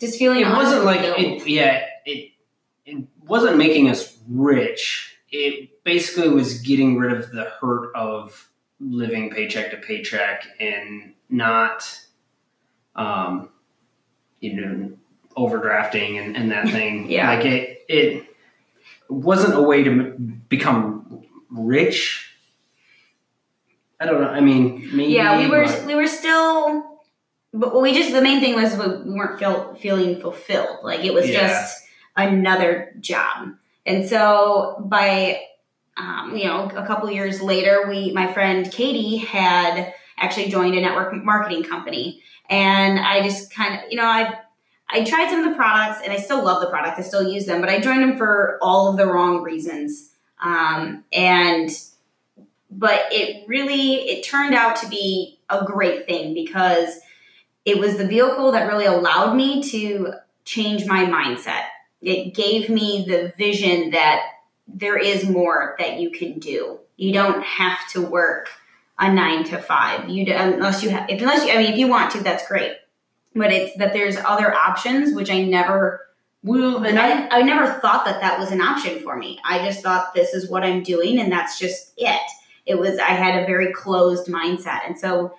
just 0.00 0.18
feeling 0.18 0.40
it 0.40 0.48
wasn't 0.48 0.84
like 0.84 1.00
it. 1.02 1.46
Yeah, 1.46 1.84
it 2.04 2.32
it 2.84 3.04
wasn't 3.24 3.56
making 3.56 3.88
us 3.90 4.16
rich 4.28 5.15
it 5.30 5.82
basically 5.84 6.28
was 6.28 6.60
getting 6.60 6.98
rid 6.98 7.12
of 7.12 7.30
the 7.32 7.44
hurt 7.44 7.94
of 7.94 8.48
living 8.80 9.30
paycheck 9.30 9.70
to 9.70 9.76
paycheck 9.76 10.46
and 10.60 11.14
not, 11.28 12.00
um, 12.94 13.48
you 14.40 14.60
know, 14.60 14.92
overdrafting 15.36 16.22
and, 16.22 16.36
and 16.36 16.50
that 16.50 16.68
thing. 16.68 17.10
yeah. 17.10 17.34
Like 17.34 17.44
it, 17.44 17.84
it 17.88 18.24
wasn't 19.08 19.54
a 19.54 19.62
way 19.62 19.82
to 19.84 20.12
become 20.48 21.24
rich. 21.50 22.32
I 23.98 24.06
don't 24.06 24.20
know. 24.20 24.28
I 24.28 24.40
mean, 24.40 24.90
maybe, 24.92 25.12
yeah, 25.12 25.38
we 25.38 25.48
were 25.48 25.64
but... 25.64 25.86
we 25.86 25.94
were 25.94 26.06
still, 26.06 27.00
but 27.52 27.80
we 27.80 27.94
just 27.94 28.12
the 28.12 28.20
main 28.20 28.40
thing 28.40 28.54
was 28.54 28.76
we 28.76 29.12
weren't 29.12 29.38
feel, 29.38 29.74
feeling 29.76 30.20
fulfilled. 30.20 30.80
Like 30.82 31.00
it 31.00 31.14
was 31.14 31.28
yeah. 31.28 31.48
just 31.48 31.82
another 32.14 32.94
job. 33.00 33.54
And 33.86 34.06
so 34.06 34.84
by 34.84 35.40
um, 35.96 36.36
you 36.36 36.44
know 36.44 36.66
a 36.76 36.86
couple 36.86 37.10
years 37.10 37.40
later, 37.40 37.86
we 37.88 38.12
my 38.12 38.32
friend 38.32 38.70
Katie 38.70 39.16
had 39.16 39.94
actually 40.18 40.48
joined 40.50 40.74
a 40.76 40.80
network 40.80 41.14
marketing 41.24 41.62
company, 41.62 42.20
and 42.50 42.98
I 42.98 43.22
just 43.22 43.54
kind 43.54 43.74
of 43.74 43.90
you 43.90 43.96
know 43.96 44.04
I 44.04 44.34
I 44.90 45.04
tried 45.04 45.30
some 45.30 45.42
of 45.42 45.50
the 45.50 45.56
products 45.56 46.00
and 46.04 46.12
I 46.12 46.16
still 46.16 46.44
love 46.44 46.60
the 46.60 46.68
product. 46.68 46.98
I 46.98 47.02
still 47.02 47.32
use 47.32 47.46
them, 47.46 47.60
but 47.60 47.70
I 47.70 47.80
joined 47.80 48.02
them 48.02 48.16
for 48.18 48.58
all 48.60 48.90
of 48.90 48.96
the 48.96 49.06
wrong 49.06 49.42
reasons. 49.42 50.10
Um, 50.42 51.04
and 51.12 51.70
but 52.70 53.06
it 53.10 53.48
really 53.48 54.08
it 54.08 54.24
turned 54.24 54.54
out 54.54 54.76
to 54.76 54.88
be 54.88 55.38
a 55.48 55.64
great 55.64 56.06
thing 56.06 56.34
because 56.34 57.00
it 57.64 57.78
was 57.78 57.96
the 57.96 58.06
vehicle 58.06 58.52
that 58.52 58.68
really 58.68 58.84
allowed 58.84 59.34
me 59.34 59.62
to 59.70 60.12
change 60.44 60.86
my 60.86 61.04
mindset. 61.04 61.64
It 62.02 62.34
gave 62.34 62.68
me 62.68 63.04
the 63.06 63.32
vision 63.36 63.90
that 63.90 64.22
there 64.68 64.98
is 64.98 65.28
more 65.28 65.76
that 65.78 65.98
you 66.00 66.10
can 66.10 66.38
do. 66.38 66.78
You 66.96 67.12
don't 67.12 67.42
have 67.42 67.78
to 67.92 68.02
work 68.02 68.50
a 68.98 69.12
nine 69.12 69.44
to 69.44 69.58
five. 69.58 70.08
You 70.08 70.32
unless 70.32 70.82
you 70.82 70.90
have, 70.90 71.08
unless 71.08 71.46
you, 71.46 71.52
I 71.52 71.58
mean, 71.58 71.72
if 71.72 71.78
you 71.78 71.88
want 71.88 72.12
to, 72.12 72.22
that's 72.22 72.46
great. 72.48 72.72
But 73.34 73.52
it's 73.52 73.76
that 73.76 73.92
there's 73.92 74.16
other 74.16 74.54
options, 74.54 75.14
which 75.14 75.30
I 75.30 75.42
never 75.42 76.06
and 76.48 76.98
I, 76.98 77.26
I 77.28 77.42
never 77.42 77.80
thought 77.80 78.04
that 78.04 78.20
that 78.20 78.38
was 78.38 78.52
an 78.52 78.60
option 78.60 79.00
for 79.00 79.16
me. 79.16 79.40
I 79.44 79.64
just 79.64 79.82
thought 79.82 80.14
this 80.14 80.32
is 80.32 80.48
what 80.48 80.62
I'm 80.62 80.82
doing 80.82 81.18
and 81.18 81.32
that's 81.32 81.58
just 81.58 81.92
it. 81.96 82.20
It 82.66 82.78
was, 82.78 82.98
I 82.98 83.10
had 83.10 83.42
a 83.42 83.46
very 83.46 83.72
closed 83.72 84.28
mindset. 84.28 84.86
And 84.86 84.98
so 84.98 85.34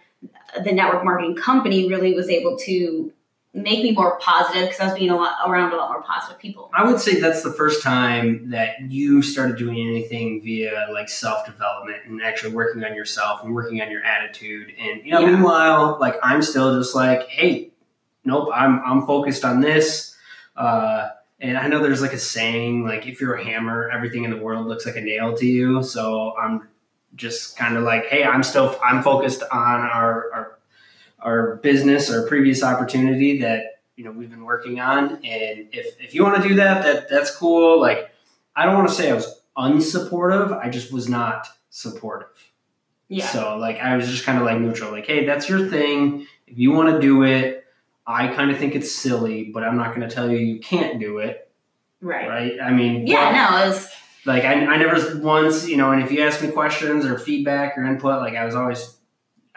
the 0.63 0.71
network 0.71 1.05
marketing 1.05 1.35
company 1.35 1.87
really 1.87 2.13
was 2.13 2.29
able 2.29 2.57
to 2.59 3.13
make 3.57 3.81
me 3.83 3.91
more 3.91 4.17
positive 4.19 4.63
because 4.69 4.79
I 4.79 4.85
was 4.85 4.93
being 4.93 5.09
a 5.09 5.15
lot 5.15 5.37
around 5.47 5.73
a 5.73 5.75
lot 5.75 5.91
more 5.91 6.01
positive 6.03 6.37
people. 6.39 6.69
I 6.73 6.85
would 6.85 6.99
say 6.99 7.19
that's 7.19 7.43
the 7.43 7.51
first 7.51 7.81
time 7.83 8.49
that 8.51 8.79
you 8.89 9.21
started 9.21 9.57
doing 9.57 9.77
anything 9.87 10.41
via 10.43 10.87
like 10.91 11.09
self 11.09 11.45
development 11.45 11.99
and 12.05 12.21
actually 12.21 12.53
working 12.53 12.83
on 12.83 12.95
yourself 12.95 13.43
and 13.43 13.53
working 13.53 13.81
on 13.81 13.89
your 13.91 14.03
attitude. 14.03 14.71
And 14.79 15.05
you 15.05 15.11
know, 15.11 15.19
Yeah. 15.21 15.27
meanwhile, 15.31 15.97
like 15.99 16.15
I'm 16.23 16.41
still 16.41 16.77
just 16.79 16.95
like, 16.95 17.27
hey, 17.29 17.71
nope, 18.23 18.49
I'm 18.53 18.79
I'm 18.85 19.05
focused 19.05 19.43
on 19.43 19.61
this. 19.61 20.15
Uh, 20.55 21.09
and 21.39 21.57
I 21.57 21.67
know 21.67 21.81
there's 21.83 22.01
like 22.01 22.13
a 22.13 22.19
saying, 22.19 22.83
like 22.85 23.05
if 23.07 23.21
you're 23.21 23.35
a 23.35 23.43
hammer, 23.43 23.89
everything 23.91 24.23
in 24.23 24.31
the 24.31 24.37
world 24.37 24.65
looks 24.67 24.85
like 24.85 24.95
a 24.95 25.01
nail 25.01 25.35
to 25.37 25.45
you. 25.45 25.83
So 25.83 26.33
I'm 26.35 26.67
just 27.15 27.57
kind 27.57 27.77
of 27.77 27.83
like, 27.83 28.05
hey, 28.07 28.23
I'm 28.23 28.43
still 28.43 28.77
I'm 28.83 29.01
focused 29.03 29.43
on 29.51 29.81
our 29.81 30.31
our 30.33 30.56
our 31.19 31.55
business, 31.57 32.12
our 32.12 32.27
previous 32.27 32.63
opportunity 32.63 33.39
that 33.39 33.81
you 33.95 34.03
know 34.03 34.12
we've 34.12 34.29
been 34.29 34.45
working 34.45 34.79
on. 34.79 35.15
And 35.25 35.67
if, 35.71 36.00
if 36.00 36.13
you 36.13 36.24
want 36.24 36.41
to 36.41 36.47
do 36.47 36.55
that 36.55 36.83
that 36.83 37.09
that's 37.09 37.36
cool. 37.36 37.79
Like 37.79 38.12
i 38.55 38.65
don't 38.65 38.75
want 38.75 38.89
to 38.89 38.93
say 38.93 39.12
i 39.12 39.13
was 39.13 39.41
unsupportive. 39.57 40.57
I 40.57 40.69
just 40.69 40.93
was 40.93 41.09
not 41.09 41.47
supportive. 41.69 42.51
Yeah. 43.09 43.27
so 43.27 43.57
like 43.57 43.77
i 43.77 43.95
was 43.95 44.09
just 44.09 44.25
kind 44.25 44.38
of 44.38 44.45
like 44.45 44.59
neutral. 44.59 44.91
Like 44.91 45.07
hey 45.07 45.25
that's 45.25 45.50
your 45.50 45.67
thing. 45.67 46.27
If 46.45 46.57
you 46.57 46.71
want 46.71 46.93
to 46.93 47.00
do 47.00 47.24
it 47.24 47.65
i 48.05 48.27
kind 48.27 48.51
of 48.51 48.57
think 48.57 48.74
it's 48.74 48.89
silly 48.89 49.51
but 49.53 49.65
i'm 49.65 49.75
not 49.75 49.93
going 49.93 50.07
to 50.07 50.13
tell 50.13 50.31
you 50.31 50.38
you 50.38 50.59
can't 50.59 51.00
do 51.00 51.17
it. 51.17 51.50
Right. 52.00 52.29
right? 52.29 52.53
I 52.62 52.71
mean 52.71 53.07
Yeah, 53.07 53.31
well, 53.31 53.51
no, 53.51 53.65
it 53.65 53.69
was, 53.69 53.89
like 54.25 54.43
I, 54.43 54.53
I 54.65 54.77
never 54.77 55.19
once 55.19 55.67
you 55.67 55.77
know 55.77 55.91
and 55.91 56.03
if 56.03 56.12
you 56.12 56.21
ask 56.21 56.41
me 56.41 56.51
questions 56.51 57.05
or 57.05 57.17
feedback 57.17 57.77
or 57.77 57.86
input 57.86 58.21
like 58.21 58.36
i 58.36 58.45
was 58.45 58.53
always 58.53 58.79
i 58.79 58.86
did 58.86 58.91
my 58.91 58.96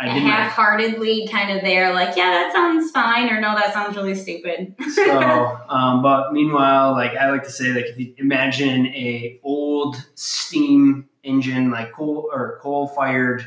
half-heartedly 0.09 1.29
kind 1.29 1.57
of 1.57 1.63
there, 1.63 1.93
like, 1.95 2.17
yeah, 2.17 2.31
that 2.31 2.53
sounds 2.53 2.91
fine, 2.91 3.29
or 3.29 3.41
no, 3.41 3.55
that 3.55 3.73
sounds 3.73 3.97
really 3.97 4.15
stupid. 4.15 4.75
so 4.95 5.59
um, 5.69 6.03
but 6.03 6.33
meanwhile 6.33 6.93
like 6.93 7.17
i 7.17 7.31
like 7.31 7.43
to 7.43 7.51
say 7.51 7.73
like 7.73 7.87
if 7.87 7.99
you 7.99 8.15
imagine 8.19 8.87
a 8.89 9.39
old 9.43 9.97
steam 10.15 11.09
engine 11.23 11.71
like 11.71 11.93
coal 11.93 12.29
or 12.33 12.59
coal 12.63 12.89
fired 12.89 13.47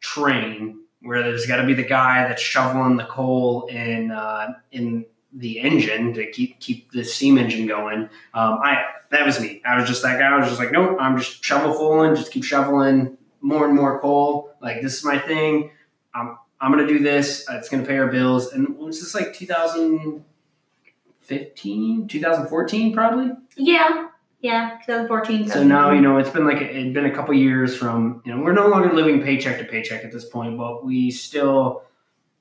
train 0.00 0.78
where 1.02 1.22
there's 1.22 1.46
got 1.46 1.56
to 1.56 1.66
be 1.66 1.74
the 1.74 1.84
guy 1.84 2.26
that's 2.26 2.42
shoveling 2.42 2.96
the 2.96 3.04
coal 3.04 3.66
in 3.66 4.10
uh, 4.10 4.52
in 4.72 5.04
the 5.32 5.58
engine 5.60 6.12
to 6.14 6.30
keep 6.30 6.60
keep 6.60 6.90
the 6.92 7.02
steam 7.02 7.38
engine 7.38 7.66
going 7.66 8.02
um, 8.34 8.58
i 8.62 8.84
that 9.10 9.24
was 9.24 9.38
me. 9.40 9.62
I 9.64 9.78
was 9.78 9.88
just 9.88 10.02
that 10.02 10.18
guy. 10.18 10.26
I 10.26 10.38
was 10.38 10.48
just 10.48 10.58
like 10.58 10.72
nope 10.72 10.96
i'm 11.00 11.16
just 11.18 11.44
shovel 11.44 11.72
fulling 11.72 12.14
just 12.14 12.32
keep 12.32 12.44
shoveling 12.44 13.16
more 13.44 13.66
and 13.66 13.76
more 13.76 14.00
coal. 14.00 14.54
Like 14.60 14.80
this 14.80 14.94
is 14.96 15.04
my 15.04 15.18
thing 15.18 15.70
i'm 16.14 16.38
i'm 16.60 16.70
gonna 16.70 16.86
do 16.86 17.00
this 17.00 17.44
it's 17.50 17.68
gonna 17.68 17.84
pay 17.84 17.98
our 17.98 18.08
bills 18.08 18.52
and 18.52 18.76
was 18.76 19.00
this 19.00 19.14
like 19.14 19.34
2015 19.34 22.08
2014 22.08 22.94
probably 22.94 23.30
yeah, 23.56 24.08
yeah, 24.40 24.78
2014. 24.84 25.48
so 25.48 25.62
now 25.62 25.90
you 25.90 26.00
know 26.00 26.18
it's 26.18 26.30
been 26.30 26.44
like 26.44 26.60
it's 26.60 26.92
been 26.92 27.06
a 27.06 27.14
couple 27.14 27.34
years 27.34 27.76
from 27.76 28.22
you 28.24 28.34
know 28.34 28.42
we're 28.42 28.52
no 28.52 28.66
longer 28.66 28.92
living 28.92 29.22
paycheck 29.22 29.58
to 29.58 29.64
paycheck 29.64 30.04
at 30.04 30.12
this 30.12 30.24
point, 30.24 30.58
but 30.58 30.84
we 30.84 31.10
still 31.10 31.82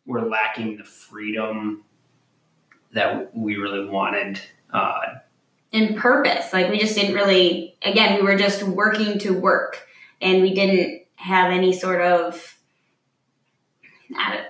were 0.05 0.21
lacking 0.21 0.77
the 0.77 0.83
freedom 0.83 1.83
that 2.91 3.35
we 3.35 3.55
really 3.55 3.87
wanted. 3.87 4.39
Uh, 4.71 4.99
in 5.71 5.95
purpose. 5.95 6.51
Like 6.51 6.69
we 6.69 6.77
just 6.77 6.95
didn't 6.95 7.15
really 7.15 7.77
again, 7.83 8.15
we 8.15 8.23
were 8.23 8.37
just 8.37 8.63
working 8.63 9.19
to 9.19 9.31
work 9.31 9.87
and 10.19 10.41
we 10.41 10.53
didn't 10.53 11.03
have 11.15 11.51
any 11.51 11.71
sort 11.71 12.01
of 12.01 12.57
not 14.13 14.33
a 14.35 14.45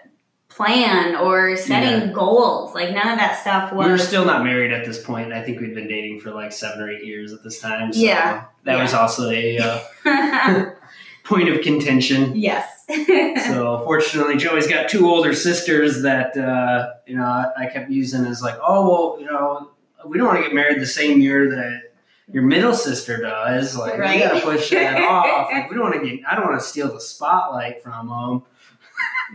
plan 0.50 1.16
or 1.16 1.58
setting 1.58 2.14
goals. 2.14 2.76
Like 2.76 2.92
none 2.94 3.08
of 3.08 3.18
that 3.18 3.40
stuff 3.42 3.74
was 3.74 3.86
we 3.86 3.92
were 3.92 3.98
still 3.98 4.26
not 4.26 4.44
married 4.44 4.72
at 4.72 4.86
this 4.86 5.04
point. 5.04 5.34
I 5.34 5.42
think 5.42 5.60
we'd 5.60 5.74
been 5.74 5.88
dating 5.88 6.20
for 6.20 6.32
like 6.32 6.52
seven 6.52 6.82
or 6.82 6.92
eight 6.92 7.04
years 7.04 7.34
at 7.34 7.44
this 7.44 7.60
time. 7.60 7.92
So 7.92 8.00
Yeah. 8.00 8.46
that 8.66 8.80
was 8.80 8.94
also 8.94 9.30
a 9.32 9.58
uh, 9.58 10.66
point 11.24 11.50
of 11.50 11.62
contention. 11.62 12.36
yes. 12.36 12.70
so 13.48 13.82
fortunately, 13.86 14.36
Joey's 14.38 14.68
got 14.68 14.90
two 14.90 15.08
older 15.10 15.34
sisters 15.34 16.02
that 16.04 16.38
uh, 16.38 16.92
you 17.08 17.16
know 17.16 17.24
I, 17.24 17.52
I 17.58 17.66
kept 17.68 17.90
using 17.90 18.26
as 18.26 18.42
like, 18.42 18.58
oh 18.62 18.90
well, 18.90 19.22
you 19.22 19.26
know, 19.26 19.72
we 20.06 20.18
don't 20.18 20.28
want 20.28 20.40
to 20.40 20.44
get 20.44 20.54
married 20.54 20.82
the 20.82 20.86
same 20.86 21.22
year 21.22 21.50
that 21.50 21.94
your 22.32 22.44
middle 22.44 22.74
sister 22.74 23.22
does. 23.22 23.76
Like 23.78 23.98
Right. 23.98 24.16
we 24.20 24.24
gotta 24.24 24.42
push 24.42 24.70
that 24.72 25.02
off. 25.02 25.48
Like, 25.52 25.70
we 25.70 25.76
don't 25.78 25.90
want 25.90 26.04
to 26.04 26.08
get. 26.10 26.20
I 26.30 26.36
don't 26.36 26.46
want 26.46 26.60
to 26.60 26.66
steal 26.66 26.94
the 26.94 27.00
spotlight 27.02 27.82
from 27.82 28.08
them. 28.10 28.44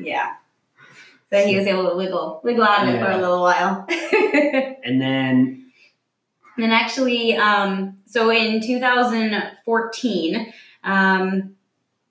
Yeah. 0.01 0.35
So 1.31 1.45
he 1.47 1.57
was 1.57 1.67
able 1.67 1.89
to 1.91 1.97
wiggle 1.97 2.41
wiggle 2.43 2.65
out 2.65 2.89
of 2.89 2.95
it 2.95 3.01
for 3.05 3.11
a 3.11 3.19
little 3.19 3.43
while. 3.43 3.87
And 4.85 5.01
then 5.01 5.71
And 6.57 6.65
then 6.65 6.71
actually, 6.73 7.37
um, 7.37 7.99
so 8.07 8.31
in 8.31 8.61
2014, 8.67 10.53
um, 10.85 11.55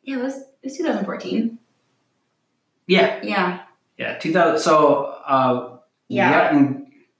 yeah, 0.03 0.17
it 0.17 0.21
was 0.23 0.35
it 0.37 0.45
was 0.65 0.77
2014. 0.77 1.57
yeah, 2.87 3.19
Yeah, 3.23 3.61
yeah, 3.97 4.17
two 4.19 4.31
thousand. 4.33 4.59
So 4.59 5.05
uh, 5.25 5.77
Yeah. 6.07 6.29
we 6.29 6.35
got 6.35 6.53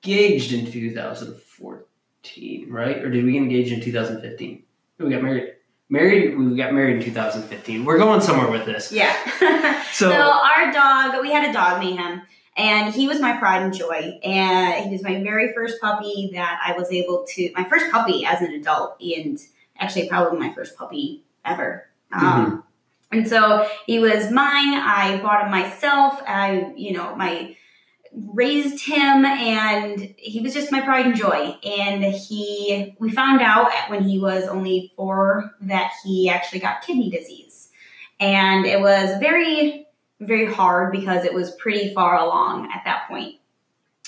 engaged 0.04 0.54
in 0.54 0.72
two 0.72 0.94
thousand 0.94 1.36
fourteen, 1.42 2.70
right? 2.72 2.98
Or 3.04 3.10
did 3.10 3.26
we 3.26 3.32
get 3.34 3.42
engaged 3.42 3.72
in 3.74 3.82
two 3.82 3.92
thousand 3.92 4.22
fifteen? 4.22 4.64
We 5.00 5.10
got 5.10 5.24
married. 5.24 5.54
Married. 5.90 6.38
We 6.38 6.56
got 6.58 6.74
married 6.74 6.98
in 6.98 7.04
two 7.04 7.12
thousand 7.12 7.44
fifteen. 7.44 7.86
We're 7.86 7.98
going 7.98 8.20
somewhere 8.22 8.52
with 8.52 8.66
this. 8.66 8.92
yeah. 8.92 9.16
So- 9.94 10.12
so 10.12 10.16
our 10.16 10.72
dog, 10.72 11.22
we 11.22 11.32
had 11.32 11.50
a 11.50 11.54
dog, 11.54 11.80
Mayhem, 11.80 12.22
and 12.56 12.94
he 12.94 13.08
was 13.08 13.20
my 13.20 13.36
pride 13.38 13.64
and 13.64 13.74
joy. 13.74 14.20
And 14.24 14.86
he 14.86 14.92
was 14.92 15.02
my 15.02 15.24
very 15.24 15.54
first 15.54 15.82
puppy 15.82 16.30
that 16.34 16.60
I 16.64 16.74
was 16.78 16.92
able 16.92 17.26
to, 17.30 17.52
my 17.56 17.64
first 17.64 17.90
puppy 17.92 18.26
as 18.26 18.42
an 18.42 18.52
adult, 18.54 19.02
and 19.02 19.40
actually 19.80 20.08
probably 20.10 20.38
my 20.40 20.54
first 20.54 20.78
puppy 20.78 21.24
ever. 21.46 21.88
Um, 22.12 22.64
and 23.12 23.28
so 23.28 23.68
he 23.88 23.98
was 24.00 24.30
mine. 24.32 24.74
I 24.76 25.20
bought 25.24 25.46
him 25.46 25.52
myself. 25.52 26.22
I, 26.28 26.74
you 26.76 26.94
know, 26.94 27.16
my 27.16 27.56
raised 28.14 28.86
him 28.86 29.26
and 29.26 30.14
he 30.18 30.42
was 30.42 30.54
just 30.54 30.72
my 30.72 30.82
pride 30.82 31.06
and 31.06 31.16
joy. 31.16 31.58
And 31.64 32.04
he 32.04 32.96
we 33.00 33.12
found 33.12 33.42
out 33.42 33.72
when 33.90 34.04
he 34.04 34.20
was 34.20 34.46
only 34.46 34.92
four 34.96 35.52
that 35.62 35.92
he 36.04 36.30
actually 36.30 36.60
got 36.60 36.82
kidney 36.82 37.10
disease. 37.10 37.70
And 38.20 38.66
it 38.66 38.82
was 38.82 39.20
very 39.20 39.88
very 40.20 40.52
hard 40.52 40.92
because 40.92 41.26
it 41.26 41.34
was 41.34 41.52
pretty 41.52 41.94
far 41.94 42.18
along 42.18 42.72
at 42.74 42.82
that 42.86 43.08
point. 43.08 43.36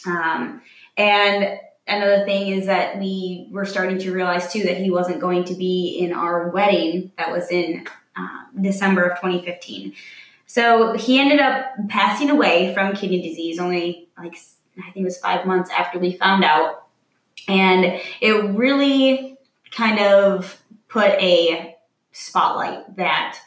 Um, 0.08 0.62
and 0.98 1.60
another 1.89 2.25
thing 2.25 2.48
is 2.48 2.68
that 2.68 3.00
we 3.00 3.48
were 3.51 3.65
starting 3.65 4.00
to 4.00 4.12
realize 4.12 4.51
too 4.51 4.63
that 4.63 4.77
he 4.77 4.91
wasn't 4.91 5.20
going 5.20 5.44
to 5.46 5.56
be 5.56 6.00
in 6.00 6.13
our 6.13 6.50
wedding 6.50 7.12
that 7.18 7.32
was 7.32 7.50
in 7.50 7.86
uh, 8.15 8.62
december 8.62 9.03
of 9.03 9.20
2015 9.20 9.94
so 10.50 10.94
he 10.94 11.20
ended 11.20 11.39
up 11.39 11.68
passing 11.89 12.32
away 12.32 12.74
from 12.74 12.96
kidney 12.96 13.22
disease 13.22 13.60
only 13.60 14.10
like 14.18 14.36
I 14.79 14.91
think 14.91 15.03
it 15.03 15.03
was 15.03 15.18
five 15.18 15.46
months 15.46 15.70
after 15.70 16.00
we 16.00 16.13
found 16.13 16.44
out. 16.44 16.88
And 17.48 18.01
it 18.22 18.34
really 18.56 19.38
kind 19.72 20.00
of 20.00 20.62
put 20.88 21.12
a 21.22 21.75
spotlight 22.12 22.96
that 22.98 23.39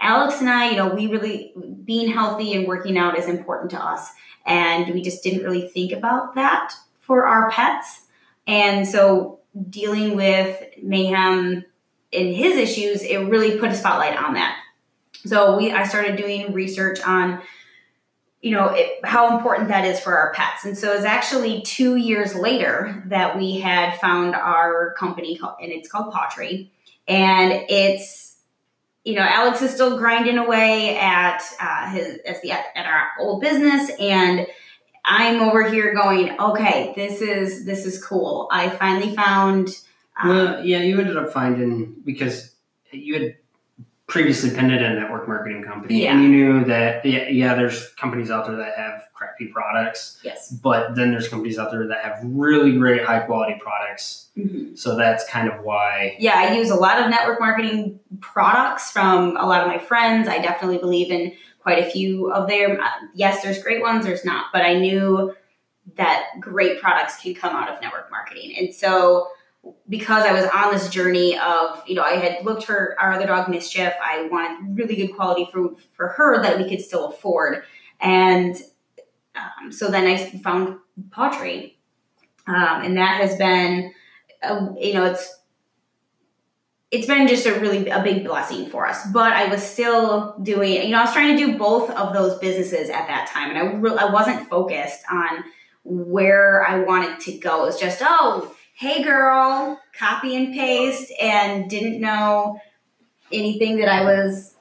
Alex 0.00 0.40
and 0.40 0.48
I, 0.48 0.70
you 0.70 0.76
know, 0.76 0.94
we 0.94 1.06
really, 1.06 1.54
being 1.84 2.12
healthy 2.12 2.54
and 2.54 2.66
working 2.66 2.96
out 2.96 3.18
is 3.18 3.26
important 3.26 3.70
to 3.72 3.84
us. 3.84 4.10
And 4.46 4.94
we 4.94 5.02
just 5.02 5.22
didn't 5.22 5.44
really 5.44 5.68
think 5.68 5.92
about 5.92 6.34
that 6.34 6.74
for 7.00 7.26
our 7.26 7.50
pets. 7.50 8.02
And 8.46 8.86
so 8.86 9.40
dealing 9.68 10.16
with 10.16 10.62
Mayhem 10.82 11.64
and 12.12 12.34
his 12.34 12.56
issues, 12.56 13.02
it 13.02 13.18
really 13.18 13.58
put 13.58 13.70
a 13.70 13.74
spotlight 13.74 14.16
on 14.16 14.34
that. 14.34 14.57
So 15.26 15.56
we 15.56 15.72
I 15.72 15.84
started 15.84 16.16
doing 16.16 16.52
research 16.52 17.00
on 17.00 17.40
you 18.40 18.52
know 18.52 18.68
it, 18.68 19.04
how 19.04 19.36
important 19.36 19.68
that 19.68 19.84
is 19.84 19.98
for 19.98 20.16
our 20.16 20.32
pets. 20.32 20.64
And 20.64 20.78
so 20.78 20.92
it's 20.92 21.04
actually 21.04 21.62
two 21.62 21.96
years 21.96 22.34
later 22.34 23.02
that 23.06 23.36
we 23.36 23.58
had 23.58 23.98
found 23.98 24.34
our 24.34 24.94
company 24.94 25.38
and 25.60 25.72
it's 25.72 25.88
called 25.88 26.12
pawTree 26.12 26.70
and 27.08 27.52
it's 27.68 28.36
you 29.04 29.14
know 29.14 29.22
alex 29.22 29.62
is 29.62 29.72
still 29.72 29.96
grinding 29.98 30.38
away 30.38 30.96
at 30.98 31.42
uh, 31.60 31.90
his 31.90 32.18
at, 32.26 32.42
the, 32.42 32.52
at 32.52 32.86
our 32.86 33.08
old 33.20 33.40
business. 33.40 33.90
And 33.98 34.46
i'm 35.04 35.40
over 35.40 35.68
here 35.68 35.94
going 35.94 36.38
okay 36.38 36.92
this 36.94 37.20
is 37.20 37.64
this 37.64 37.86
is 37.86 38.02
cool. 38.04 38.48
I 38.52 38.68
finally 38.68 39.16
found 39.16 39.76
um, 40.22 40.28
well 40.28 40.64
yeah 40.64 40.78
you 40.78 41.00
ended 41.00 41.16
up 41.16 41.32
finding 41.32 41.96
because 42.04 42.54
you 42.92 43.14
had 43.14 43.36
previously 44.08 44.50
pinned 44.50 44.72
it 44.72 44.80
in 44.80 44.92
a 44.92 45.00
network 45.00 45.28
marketing 45.28 45.62
company. 45.62 46.02
Yeah. 46.02 46.14
and 46.14 46.22
you 46.22 46.28
knew 46.28 46.64
that 46.64 47.04
yeah, 47.04 47.28
yeah 47.28 47.54
there's 47.54 47.90
companies 47.90 48.30
out 48.30 48.46
there 48.46 48.56
that 48.56 48.74
have 48.76 49.02
crappy 49.12 49.46
products 49.48 50.18
yes. 50.24 50.50
but 50.50 50.94
then 50.94 51.10
there's 51.10 51.28
companies 51.28 51.58
out 51.58 51.70
there 51.70 51.86
that 51.86 52.02
have 52.02 52.18
really 52.24 52.76
great 52.76 53.04
high 53.04 53.20
quality 53.20 53.60
products. 53.60 54.28
Mm-hmm. 54.36 54.74
so 54.76 54.96
that's 54.96 55.28
kind 55.28 55.48
of 55.48 55.62
why 55.62 56.16
yeah 56.18 56.34
i 56.36 56.52
use 56.52 56.70
a 56.70 56.76
lot 56.76 57.02
of 57.02 57.10
network 57.10 57.40
marketing 57.40 57.98
products 58.20 58.90
from 58.90 59.36
a 59.36 59.44
lot 59.46 59.60
of 59.62 59.68
my 59.68 59.78
friends. 59.78 60.28
I 60.28 60.38
definitely 60.38 60.78
believe 60.78 61.10
in 61.10 61.32
quite 61.60 61.84
a 61.84 61.90
few 61.90 62.32
of 62.32 62.48
their 62.48 62.80
yes 63.14 63.42
there's 63.42 63.62
great 63.62 63.82
ones 63.82 64.04
there's 64.04 64.24
not 64.24 64.46
but 64.52 64.62
i 64.62 64.74
knew 64.74 65.34
that 65.96 66.26
great 66.40 66.80
products 66.80 67.20
can 67.20 67.34
come 67.34 67.54
out 67.54 67.68
of 67.68 67.80
network 67.80 68.10
marketing. 68.10 68.54
And 68.58 68.74
so 68.74 69.28
because 69.88 70.24
I 70.24 70.32
was 70.32 70.48
on 70.54 70.72
this 70.72 70.88
journey 70.88 71.38
of, 71.38 71.82
you 71.86 71.94
know, 71.94 72.02
I 72.02 72.16
had 72.16 72.44
looked 72.44 72.64
for 72.64 72.96
our 73.00 73.12
other 73.12 73.26
dog, 73.26 73.48
Mischief. 73.48 73.92
I 74.02 74.28
wanted 74.30 74.76
really 74.78 74.96
good 74.96 75.14
quality 75.14 75.48
food 75.52 75.76
for 75.92 76.08
her 76.08 76.42
that 76.42 76.58
we 76.58 76.68
could 76.68 76.80
still 76.80 77.08
afford. 77.08 77.62
And 78.00 78.56
um, 79.34 79.72
so 79.72 79.90
then 79.90 80.06
I 80.06 80.16
found 80.16 80.78
pawTree. 81.10 81.74
Um, 82.46 82.82
and 82.82 82.96
that 82.96 83.20
has 83.20 83.36
been, 83.36 83.92
a, 84.42 84.68
you 84.78 84.94
know, 84.94 85.04
it's, 85.04 85.34
it's 86.90 87.06
been 87.06 87.28
just 87.28 87.44
a 87.44 87.60
really 87.60 87.88
a 87.90 88.02
big 88.02 88.24
blessing 88.24 88.66
for 88.70 88.86
us 88.86 89.06
but 89.12 89.32
i 89.34 89.46
was 89.48 89.62
still 89.62 90.34
doing 90.42 90.72
you 90.72 90.88
know 90.88 90.98
i 90.98 91.04
was 91.04 91.12
trying 91.12 91.36
to 91.36 91.46
do 91.46 91.58
both 91.58 91.90
of 91.90 92.14
those 92.14 92.38
businesses 92.38 92.88
at 92.88 93.06
that 93.08 93.28
time 93.28 93.50
and 93.50 93.58
i, 93.58 93.72
re- 93.74 93.98
I 93.98 94.10
wasn't 94.10 94.48
focused 94.48 95.02
on 95.10 95.44
where 95.84 96.66
i 96.66 96.78
wanted 96.78 97.20
to 97.20 97.32
go 97.36 97.64
it 97.64 97.66
was 97.66 97.78
just 97.78 98.00
oh 98.02 98.54
hey 98.78 99.02
girl, 99.02 99.80
copy 99.98 100.36
and 100.36 100.54
paste, 100.54 101.12
and 101.20 101.68
didn't 101.68 102.00
know 102.00 102.60
anything 103.32 103.78
that 103.78 103.88
I 103.88 104.04
was. 104.04 104.54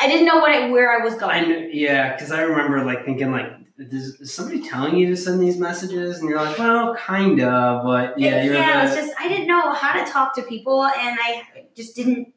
I 0.00 0.08
didn't 0.08 0.26
know 0.26 0.38
what 0.38 0.50
I, 0.50 0.68
where 0.68 0.90
I 0.90 1.04
was 1.04 1.14
going. 1.14 1.30
I 1.30 1.44
knew, 1.46 1.70
yeah, 1.72 2.12
because 2.12 2.32
I 2.32 2.42
remember 2.42 2.84
like 2.84 3.04
thinking 3.04 3.30
like, 3.30 3.52
is, 3.78 4.20
is, 4.20 4.34
somebody 4.34 4.68
telling 4.68 4.96
you 4.96 5.06
to 5.10 5.16
send 5.16 5.40
these 5.40 5.58
messages? 5.58 6.18
And 6.18 6.28
you're 6.28 6.42
like, 6.42 6.58
well, 6.58 6.96
kind 6.96 7.40
of, 7.40 7.84
but 7.84 8.18
yeah, 8.18 8.42
you're 8.42 8.54
yeah. 8.54 8.80
It 8.80 8.84
was 8.86 8.96
just 8.96 9.14
I 9.20 9.28
didn't 9.28 9.46
know 9.46 9.72
how 9.72 10.04
to 10.04 10.10
talk 10.10 10.34
to 10.34 10.42
people, 10.42 10.84
and 10.84 11.18
I 11.22 11.44
just 11.76 11.94
didn't. 11.94 12.34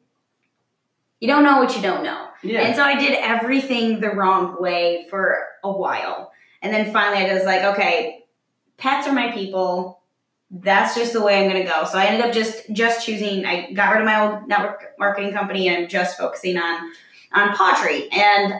You 1.18 1.26
don't 1.26 1.42
know 1.42 1.58
what 1.58 1.74
you 1.74 1.82
don't 1.82 2.04
know. 2.04 2.28
Yeah. 2.44 2.60
And 2.60 2.76
so 2.76 2.84
I 2.84 2.96
did 3.00 3.18
everything 3.18 3.98
the 3.98 4.10
wrong 4.10 4.60
way 4.60 5.06
for 5.10 5.44
a 5.64 5.72
while. 5.72 6.30
And 6.62 6.72
then 6.72 6.92
finally 6.92 7.28
I 7.28 7.32
was 7.32 7.44
like, 7.44 7.62
okay, 7.62 8.26
pets 8.76 9.08
are 9.08 9.12
my 9.12 9.32
people 9.32 10.02
that's 10.50 10.94
just 10.94 11.12
the 11.12 11.22
way 11.22 11.42
I'm 11.42 11.50
going 11.50 11.62
to 11.62 11.68
go. 11.68 11.84
So 11.84 11.98
I 11.98 12.06
ended 12.06 12.26
up 12.26 12.32
just 12.32 12.70
just 12.72 13.04
choosing. 13.04 13.44
I 13.44 13.72
got 13.72 13.92
rid 13.92 14.00
of 14.00 14.06
my 14.06 14.20
old 14.20 14.48
network 14.48 14.94
marketing 14.98 15.32
company 15.32 15.68
and 15.68 15.84
I'm 15.84 15.88
just 15.88 16.16
focusing 16.16 16.56
on 16.56 16.92
on 17.32 17.48
pawTree. 17.56 18.14
And 18.14 18.54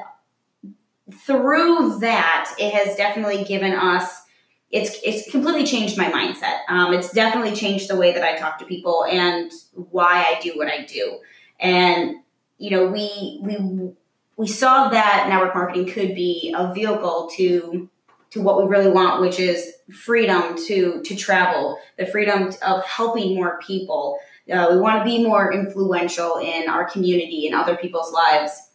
through 1.13 1.99
that, 2.01 2.55
it 2.59 2.73
has 2.75 2.97
definitely 2.97 3.45
given 3.45 3.73
us. 3.73 4.23
It's 4.71 4.99
it's 5.05 5.31
completely 5.31 5.65
changed 5.65 5.97
my 5.97 6.11
mindset. 6.11 6.61
Um, 6.69 6.93
it's 6.93 7.13
definitely 7.13 7.55
changed 7.55 7.89
the 7.89 7.97
way 7.97 8.13
that 8.13 8.25
I 8.25 8.37
talk 8.37 8.59
to 8.59 8.65
people 8.65 9.05
and 9.05 9.53
why 9.75 10.25
I 10.25 10.41
do 10.41 10.57
what 10.57 10.67
I 10.69 10.85
do. 10.85 11.21
And 11.61 12.17
you 12.59 12.71
know, 12.71 12.87
we 12.87 13.39
we 13.41 13.93
we 14.37 14.49
saw 14.49 14.89
that 14.89 15.27
network 15.29 15.55
marketing 15.55 15.87
could 15.87 16.15
be 16.15 16.53
a 16.57 16.75
vehicle 16.75 17.31
to 17.37 17.89
to 18.35 18.43
what 18.43 18.61
we 18.61 18.69
really 18.69 18.91
want, 18.91 19.21
which 19.21 19.39
is 19.39 19.73
freedom 19.93 20.57
to 20.67 21.01
to 21.03 21.17
travel, 21.17 21.79
the 21.97 22.05
freedom 22.05 22.53
of 22.63 22.85
helping 22.85 23.37
more 23.37 23.61
people. 23.61 24.19
Uh, 24.53 24.69
we 24.73 24.79
want 24.79 24.99
to 24.99 25.05
be 25.05 25.25
more 25.25 25.53
influential 25.53 26.37
in 26.37 26.69
our 26.69 26.85
community 26.85 27.47
and 27.47 27.55
other 27.55 27.77
people's 27.77 28.13
lives. 28.13 28.71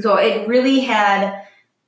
So 0.00 0.16
it 0.16 0.48
really 0.48 0.80
had 0.80 1.44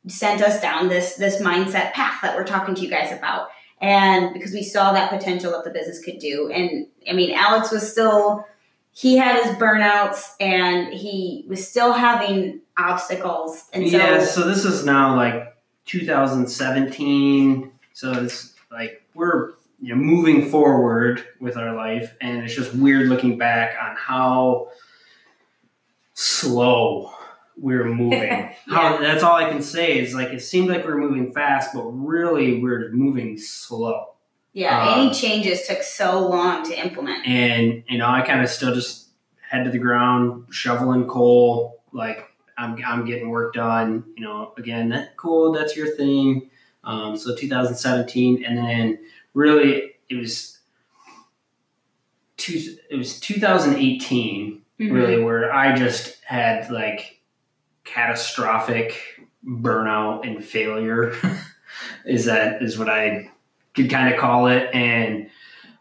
sent 0.07 0.42
us 0.42 0.61
down 0.61 0.88
this 0.88 1.14
this 1.14 1.40
mindset 1.40 1.92
path 1.92 2.21
that 2.23 2.37
we're 2.37 2.44
talking 2.44 2.75
to 2.75 2.83
you 2.83 2.90
guys 2.90 3.11
about. 3.11 3.49
And 3.81 4.35
because 4.35 4.53
we 4.53 4.62
saw 4.62 4.92
that 4.92 5.09
potential 5.11 5.53
that 5.53 5.64
the 5.64 5.71
business 5.71 6.05
could 6.05 6.18
do. 6.18 6.51
And 6.51 6.88
I 7.09 7.14
mean, 7.14 7.35
Alex 7.35 7.71
was 7.71 7.90
still 7.90 8.47
he 8.92 9.16
had 9.16 9.42
his 9.42 9.57
burnouts 9.57 10.33
and 10.40 10.92
he 10.92 11.47
was 11.49 11.66
still 11.66 11.92
having 11.92 12.61
obstacles. 12.77 13.64
And 13.73 13.88
so, 13.88 13.97
yeah, 13.97 14.25
so 14.25 14.47
this 14.47 14.66
is 14.66 14.85
now 14.85 15.16
like 15.16 15.58
2017. 15.88 17.72
So 17.94 18.12
it's 18.12 18.55
like 18.70 19.03
we're 19.14 19.53
you 19.81 19.94
know 19.94 19.96
moving 19.96 20.51
forward 20.51 21.24
with 21.40 21.57
our 21.57 21.74
life, 21.74 22.14
and 22.20 22.44
it's 22.44 22.55
just 22.55 22.74
weird 22.74 23.09
looking 23.09 23.38
back 23.38 23.77
on 23.83 23.96
how 23.96 24.68
slow 26.14 27.12
we're 27.57 27.87
moving. 27.87 28.22
yeah. 28.22 28.55
How 28.68 28.98
that's 28.98 29.22
all 29.22 29.35
I 29.35 29.48
can 29.48 29.62
say 29.62 29.98
is 29.98 30.14
like 30.14 30.29
it 30.29 30.40
seemed 30.40 30.68
like 30.68 30.85
we 30.85 30.92
are 30.92 30.98
moving 30.98 31.33
fast, 31.33 31.74
but 31.74 31.83
really 31.85 32.62
we're 32.62 32.90
moving 32.92 33.37
slow. 33.38 34.14
Yeah, 34.53 34.92
um, 34.92 35.01
any 35.01 35.14
changes 35.14 35.66
took 35.66 35.83
so 35.83 36.27
long 36.29 36.64
to 36.64 36.79
implement. 36.79 37.27
And 37.27 37.85
you 37.88 37.98
know, 37.98 38.09
I 38.09 38.22
kind 38.22 38.42
of 38.42 38.48
still 38.48 38.74
just 38.74 39.09
head 39.48 39.64
to 39.64 39.70
the 39.70 39.79
ground, 39.79 40.46
shoveling 40.51 41.07
coal, 41.07 41.81
like 41.92 42.29
I'm, 42.59 42.77
I'm 42.85 43.07
getting 43.07 43.31
work 43.31 43.55
done. 43.55 44.05
You 44.16 44.25
know, 44.25 44.53
again, 44.59 44.88
that 44.90 45.16
cool. 45.16 45.53
That's 45.53 45.77
your 45.77 45.88
thing. 45.88 46.51
Um, 46.85 47.16
so 47.16 47.35
2017, 47.35 48.44
and 48.44 48.59
then 48.59 48.99
really 49.35 49.92
it 50.09 50.16
was 50.16 50.59
two, 52.37 52.77
it 52.90 52.97
was 52.97 53.21
2018 53.21 54.62
mm-hmm. 54.81 54.92
really 54.92 55.23
where 55.23 55.53
I 55.53 55.75
just 55.75 56.23
had 56.25 56.71
like 56.71 57.21
catastrophic 57.85 58.97
burnout 59.44 60.27
and 60.27 60.42
failure. 60.44 61.14
is 62.05 62.25
that 62.25 62.62
is 62.62 62.79
what 62.79 62.88
I 62.88 63.31
could 63.75 63.90
kind 63.90 64.12
of 64.12 64.21
call 64.21 64.47
it, 64.49 64.71
and 64.75 65.31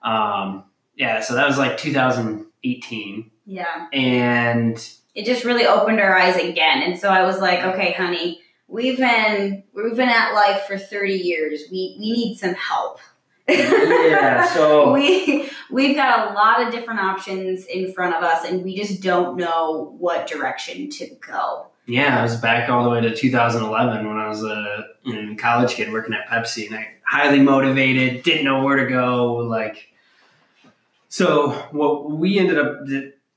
um, 0.03 0.65
yeah, 0.95 1.21
so 1.21 1.35
that 1.35 1.47
was 1.47 1.57
like 1.57 1.77
2018. 1.77 3.31
Yeah, 3.45 3.87
and 3.93 4.89
it 5.17 5.25
just 5.25 5.43
really 5.43 5.65
opened 5.65 5.99
our 5.99 6.15
eyes 6.15 6.35
again. 6.37 6.83
And 6.83 6.97
so 6.97 7.09
I 7.09 7.23
was 7.23 7.39
like, 7.39 7.63
okay, 7.63 7.91
honey, 7.93 8.39
we've 8.67 8.99
been 8.99 9.63
we've 9.73 9.95
been 9.95 10.09
at 10.09 10.33
life 10.33 10.65
for 10.67 10.77
30 10.77 11.15
years. 11.15 11.63
We 11.71 11.97
we 11.99 12.11
need 12.11 12.37
some 12.37 12.53
help. 12.53 12.99
yeah, 13.49 14.45
so 14.53 14.93
we 14.93 15.49
we've 15.71 15.95
got 15.95 16.29
a 16.29 16.33
lot 16.35 16.61
of 16.61 16.71
different 16.71 16.99
options 16.99 17.65
in 17.65 17.91
front 17.93 18.13
of 18.13 18.23
us 18.23 18.45
and 18.45 18.63
we 18.63 18.77
just 18.77 19.01
don't 19.01 19.37
know 19.37 19.95
what 19.97 20.27
direction 20.27 20.87
to 20.91 21.07
go. 21.27 21.65
Yeah, 21.87 22.19
I 22.19 22.21
was 22.21 22.35
back 22.35 22.69
all 22.69 22.83
the 22.83 22.89
way 22.91 23.01
to 23.01 23.15
2011 23.15 24.07
when 24.07 24.17
I 24.17 24.27
was 24.27 24.43
a 24.43 24.87
college 25.37 25.73
kid 25.73 25.91
working 25.91 26.13
at 26.13 26.27
Pepsi, 26.27 26.67
and 26.67 26.75
I 26.75 26.87
highly 27.05 27.39
motivated, 27.39 28.23
didn't 28.23 28.43
know 28.43 28.61
where 28.61 28.75
to 28.75 28.91
go. 28.91 29.35
Like, 29.35 29.87
so 31.07 31.51
what 31.71 32.11
we 32.11 32.39
ended 32.39 32.59
up 32.59 32.85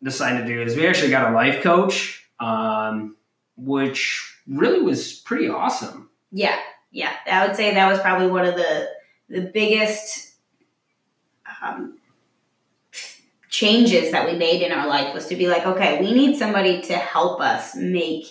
decided 0.03 0.47
to 0.47 0.47
do 0.47 0.63
is 0.63 0.77
we 0.77 0.87
actually 0.87 1.11
got 1.11 1.31
a 1.31 1.35
life 1.35 1.63
coach, 1.63 2.27
um, 2.39 3.17
which 3.57 4.37
really 4.47 4.81
was 4.81 5.15
pretty 5.15 5.49
awesome. 5.49 6.11
Yeah, 6.33 6.59
yeah, 6.91 7.13
I 7.31 7.47
would 7.47 7.57
say 7.57 7.75
that 7.75 7.91
was 7.91 8.01
probably 8.01 8.29
one 8.29 8.47
of 8.47 8.57
the 8.57 8.89
the 9.29 9.43
biggest 9.43 10.35
um, 11.63 11.99
changes 13.49 14.11
that 14.13 14.27
we 14.27 14.37
made 14.37 14.63
in 14.63 14.73
our 14.73 14.89
life 14.89 15.15
was 15.15 15.27
to 15.29 15.37
be 15.37 15.47
like, 15.47 15.67
okay, 15.67 16.01
we 16.01 16.13
need 16.13 16.37
somebody 16.37 16.81
to 16.83 16.97
help 16.97 17.41
us 17.41 17.77
make 17.77 18.25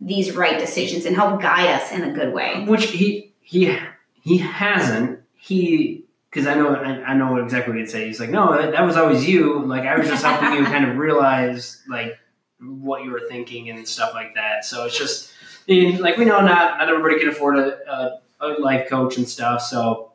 these 0.00 0.34
right 0.34 0.58
decisions 0.58 1.04
and 1.04 1.16
help 1.16 1.40
guide 1.40 1.68
us 1.68 1.92
in 1.92 2.02
a 2.02 2.12
good 2.12 2.32
way. 2.32 2.64
Which 2.66 2.86
he 2.86 3.34
he 3.40 3.76
he 4.22 4.38
hasn't. 4.38 5.20
He 5.34 6.05
because 6.36 6.46
I 6.46 6.54
know 6.54 6.74
I, 6.74 7.02
I, 7.02 7.14
know 7.14 7.38
exactly 7.38 7.72
what 7.72 7.80
he'd 7.80 7.88
say. 7.88 8.06
He's 8.06 8.20
like, 8.20 8.28
no, 8.28 8.60
that, 8.60 8.72
that 8.72 8.82
was 8.82 8.98
always 8.98 9.26
you. 9.26 9.64
Like 9.64 9.84
I 9.84 9.96
was 9.96 10.06
just 10.06 10.22
helping 10.22 10.52
you 10.52 10.66
kind 10.66 10.84
of 10.84 10.98
realize 10.98 11.82
like 11.88 12.18
what 12.60 13.04
you 13.04 13.10
were 13.10 13.22
thinking 13.26 13.70
and 13.70 13.88
stuff 13.88 14.12
like 14.12 14.34
that. 14.34 14.66
So 14.66 14.84
it's 14.84 14.98
just 14.98 15.32
and, 15.66 15.98
like 15.98 16.18
we 16.18 16.26
know 16.26 16.42
not 16.42 16.76
not 16.76 16.90
everybody 16.90 17.18
can 17.18 17.30
afford 17.30 17.56
a, 17.56 17.90
a, 17.90 18.20
a 18.40 18.48
life 18.60 18.86
coach 18.86 19.16
and 19.16 19.26
stuff. 19.26 19.62
So 19.62 20.12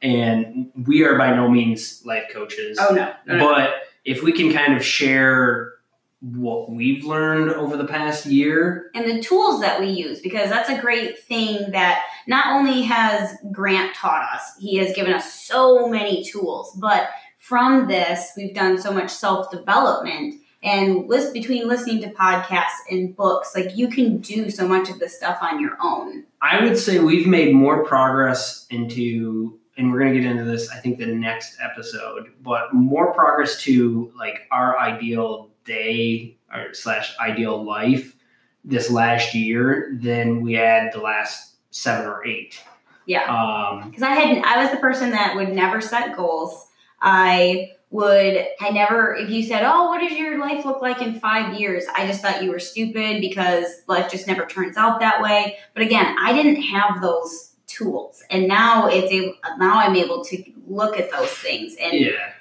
and 0.00 0.70
we 0.86 1.04
are 1.04 1.18
by 1.18 1.36
no 1.36 1.50
means 1.50 2.00
life 2.06 2.30
coaches. 2.32 2.78
Oh 2.80 2.94
no, 2.94 3.12
no 3.26 3.38
but 3.38 3.74
if 4.06 4.22
we 4.22 4.32
can 4.32 4.50
kind 4.50 4.74
of 4.74 4.82
share 4.82 5.74
what 6.20 6.70
we've 6.70 7.04
learned 7.04 7.50
over 7.50 7.76
the 7.76 7.84
past 7.84 8.24
year. 8.24 8.90
and 8.94 9.04
the 9.06 9.22
tools 9.22 9.60
that 9.60 9.78
we 9.78 9.88
use 9.88 10.20
because 10.20 10.48
that's 10.48 10.70
a 10.70 10.80
great 10.80 11.18
thing 11.18 11.70
that 11.72 12.02
not 12.26 12.46
only 12.56 12.82
has 12.82 13.36
Grant 13.52 13.94
taught 13.94 14.34
us, 14.34 14.56
he 14.58 14.76
has 14.76 14.94
given 14.94 15.12
us 15.12 15.32
so 15.34 15.88
many 15.88 16.24
tools, 16.24 16.76
but 16.80 17.10
from 17.38 17.88
this, 17.88 18.32
we've 18.36 18.54
done 18.54 18.78
so 18.80 18.90
much 18.92 19.10
self 19.10 19.50
development. 19.50 20.40
And 20.62 21.06
list, 21.08 21.34
between 21.34 21.68
listening 21.68 22.00
to 22.00 22.08
podcasts 22.08 22.80
and 22.90 23.14
books, 23.14 23.54
like 23.54 23.76
you 23.76 23.88
can 23.88 24.16
do 24.18 24.48
so 24.48 24.66
much 24.66 24.88
of 24.88 24.98
this 24.98 25.14
stuff 25.14 25.36
on 25.42 25.60
your 25.60 25.76
own. 25.82 26.24
I 26.40 26.64
would 26.64 26.78
say 26.78 27.00
we've 27.00 27.26
made 27.26 27.54
more 27.54 27.84
progress 27.84 28.66
into, 28.70 29.60
and 29.76 29.92
we're 29.92 29.98
going 29.98 30.14
to 30.14 30.20
get 30.20 30.30
into 30.30 30.44
this, 30.44 30.70
I 30.70 30.78
think, 30.78 30.96
the 30.96 31.06
next 31.06 31.58
episode, 31.60 32.32
but 32.40 32.72
more 32.72 33.12
progress 33.12 33.60
to 33.64 34.10
like 34.16 34.48
our 34.50 34.78
ideal 34.78 35.50
day 35.66 36.38
or 36.50 36.72
slash 36.72 37.14
ideal 37.18 37.62
life 37.62 38.16
this 38.64 38.90
last 38.90 39.34
year 39.34 39.98
than 40.00 40.40
we 40.40 40.54
had 40.54 40.94
the 40.94 41.00
last 41.00 41.53
seven 41.74 42.06
or 42.06 42.24
eight. 42.24 42.62
Yeah. 43.06 43.24
Um, 43.24 43.90
because 43.90 44.02
I 44.02 44.10
had 44.10 44.44
I 44.44 44.62
was 44.62 44.70
the 44.70 44.78
person 44.78 45.10
that 45.10 45.34
would 45.36 45.52
never 45.52 45.80
set 45.80 46.16
goals. 46.16 46.68
I 47.02 47.72
would 47.90 48.46
I 48.60 48.70
never 48.70 49.14
if 49.14 49.28
you 49.28 49.42
said, 49.42 49.62
"Oh, 49.64 49.88
what 49.88 50.00
does 50.00 50.16
your 50.16 50.38
life 50.38 50.64
look 50.64 50.80
like 50.80 51.02
in 51.02 51.20
5 51.20 51.60
years?" 51.60 51.84
I 51.94 52.06
just 52.06 52.22
thought 52.22 52.42
you 52.42 52.50
were 52.50 52.58
stupid 52.58 53.20
because 53.20 53.66
life 53.88 54.10
just 54.10 54.26
never 54.26 54.46
turns 54.46 54.76
out 54.76 55.00
that 55.00 55.20
way. 55.20 55.58
But 55.74 55.82
again, 55.82 56.16
I 56.18 56.32
didn't 56.32 56.62
have 56.62 57.02
those 57.02 57.50
tools. 57.66 58.22
And 58.30 58.46
now 58.48 58.88
it's 58.88 59.12
able, 59.12 59.34
now 59.58 59.78
I'm 59.78 59.96
able 59.96 60.24
to 60.24 60.44
look 60.66 60.98
at 60.98 61.10
those 61.10 61.30
things 61.30 61.76
and 61.80 61.92
yeah. 61.92 62.32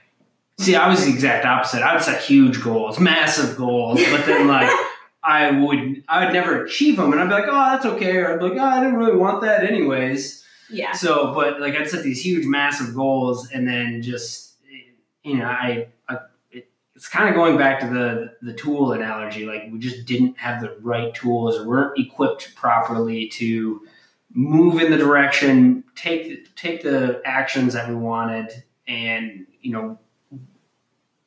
See, 0.59 0.75
I 0.75 0.87
was 0.87 1.03
the 1.03 1.11
exact 1.11 1.45
opposite. 1.45 1.81
I 1.81 1.95
would 1.95 2.03
set 2.03 2.21
huge 2.21 2.61
goals, 2.61 2.99
massive 2.99 3.57
goals, 3.57 3.99
but 4.11 4.25
then 4.27 4.47
like 4.47 4.69
I 5.23 5.51
would 5.51 6.03
I 6.07 6.25
would 6.25 6.33
never 6.33 6.63
achieve 6.65 6.97
them, 6.97 7.13
and 7.13 7.21
I'd 7.21 7.29
be 7.29 7.33
like, 7.33 7.45
oh, 7.47 7.71
that's 7.71 7.85
okay, 7.85 8.17
or 8.17 8.33
I'd 8.33 8.39
be 8.39 8.49
like, 8.49 8.59
oh, 8.59 8.63
I 8.63 8.83
didn't 8.83 8.97
really 8.97 9.15
want 9.15 9.41
that 9.41 9.63
anyways. 9.63 10.43
yeah. 10.69 10.91
So, 10.91 11.33
but 11.33 11.61
like 11.61 11.75
I'd 11.75 11.89
set 11.89 12.03
these 12.03 12.23
huge, 12.23 12.45
massive 12.45 12.93
goals, 12.93 13.49
and 13.51 13.67
then 13.67 14.01
just 14.01 14.53
you 15.23 15.37
know, 15.37 15.45
I, 15.45 15.87
I 16.09 16.17
it, 16.51 16.69
it's 16.95 17.07
kind 17.07 17.29
of 17.29 17.35
going 17.35 17.57
back 17.57 17.79
to 17.79 17.87
the 17.87 18.35
the 18.41 18.53
tool 18.53 18.91
analogy. 18.91 19.45
Like 19.45 19.69
we 19.71 19.79
just 19.79 20.05
didn't 20.05 20.37
have 20.37 20.61
the 20.61 20.75
right 20.81 21.13
tools, 21.13 21.57
or 21.57 21.67
weren't 21.67 21.97
equipped 21.97 22.55
properly 22.55 23.29
to 23.29 23.81
move 24.33 24.81
in 24.81 24.91
the 24.91 24.97
direction, 24.97 25.83
take 25.95 26.53
take 26.55 26.83
the 26.83 27.21
actions 27.23 27.73
that 27.73 27.87
we 27.87 27.95
wanted, 27.95 28.63
and 28.87 29.45
you 29.61 29.71
know, 29.71 29.97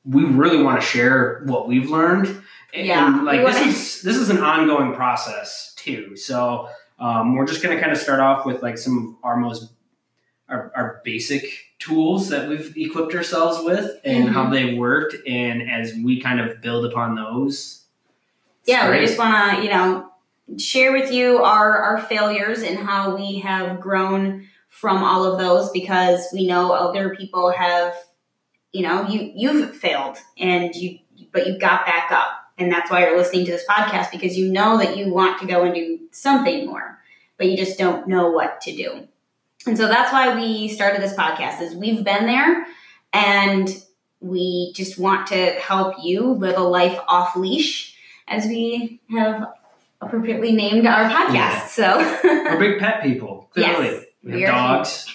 we 0.04 0.24
really 0.24 0.62
want 0.62 0.80
to 0.80 0.86
share 0.86 1.42
what 1.46 1.66
we've 1.66 1.90
learned. 1.90 2.42
And, 2.76 2.86
Yeah, 2.86 3.06
and, 3.06 3.24
like 3.24 3.44
this 3.44 3.60
is 3.60 4.02
this 4.02 4.16
is 4.16 4.30
an 4.30 4.38
ongoing 4.38 4.94
process 4.94 5.74
too. 5.76 6.16
So 6.16 6.68
um, 6.98 7.34
we're 7.34 7.46
just 7.46 7.62
going 7.62 7.74
to 7.76 7.80
kind 7.80 7.92
of 7.92 7.98
start 7.98 8.20
off 8.20 8.46
with 8.46 8.62
like 8.62 8.78
some 8.78 9.16
of 9.22 9.24
our 9.24 9.36
most 9.36 9.72
our, 10.48 10.72
our 10.76 11.00
basic 11.04 11.44
tools 11.78 12.28
that 12.28 12.48
we've 12.48 12.76
equipped 12.76 13.14
ourselves 13.14 13.64
with 13.64 14.00
and 14.04 14.28
how 14.28 14.48
they've 14.48 14.78
worked 14.78 15.16
and 15.26 15.68
as 15.68 15.92
we 15.94 16.20
kind 16.20 16.40
of 16.40 16.60
build 16.62 16.86
upon 16.86 17.16
those 17.16 17.86
yeah, 18.66 18.90
we 18.90 18.98
just 18.98 19.18
want 19.18 19.58
to, 19.58 19.62
you 19.62 19.70
know, 19.70 20.10
share 20.58 20.92
with 20.92 21.10
you 21.12 21.38
our 21.38 21.78
our 21.82 21.98
failures 22.02 22.62
and 22.62 22.78
how 22.78 23.16
we 23.16 23.38
have 23.38 23.80
grown 23.80 24.48
from 24.68 25.02
all 25.02 25.24
of 25.24 25.38
those 25.38 25.70
because 25.70 26.26
we 26.32 26.46
know 26.46 26.72
other 26.72 27.14
people 27.14 27.50
have, 27.50 27.94
you 28.72 28.82
know, 28.82 29.08
you 29.08 29.32
you've 29.34 29.74
failed 29.76 30.18
and 30.36 30.74
you 30.74 30.98
but 31.32 31.46
you 31.46 31.58
got 31.58 31.86
back 31.86 32.10
up. 32.10 32.35
And 32.58 32.72
that's 32.72 32.90
why 32.90 33.00
you're 33.00 33.16
listening 33.16 33.44
to 33.46 33.52
this 33.52 33.64
podcast 33.68 34.10
because 34.10 34.36
you 34.36 34.50
know 34.50 34.78
that 34.78 34.96
you 34.96 35.12
want 35.12 35.40
to 35.40 35.46
go 35.46 35.64
and 35.64 35.74
do 35.74 36.00
something 36.10 36.66
more, 36.66 36.98
but 37.36 37.48
you 37.48 37.56
just 37.56 37.78
don't 37.78 38.08
know 38.08 38.30
what 38.30 38.60
to 38.62 38.74
do. 38.74 39.06
And 39.66 39.76
so 39.76 39.88
that's 39.88 40.12
why 40.12 40.34
we 40.34 40.68
started 40.68 41.02
this 41.02 41.14
podcast 41.14 41.60
is 41.60 41.74
we've 41.74 42.04
been 42.04 42.26
there 42.26 42.66
and 43.12 43.68
we 44.20 44.72
just 44.74 44.98
want 44.98 45.26
to 45.28 45.50
help 45.52 45.96
you 46.02 46.32
live 46.32 46.56
a 46.56 46.62
life 46.62 46.98
off 47.08 47.36
leash 47.36 47.96
as 48.28 48.46
we 48.46 49.00
have 49.10 49.54
appropriately 50.00 50.52
named 50.52 50.86
our 50.86 51.10
podcast. 51.10 51.34
Yeah. 51.34 51.66
So 51.66 52.20
we're 52.22 52.58
big 52.58 52.78
pet 52.78 53.02
people 53.02 53.50
clearly 53.54 53.86
Yes, 53.86 54.04
we 54.22 54.30
have 54.32 54.40
we 54.40 54.46
dogs 54.46 55.06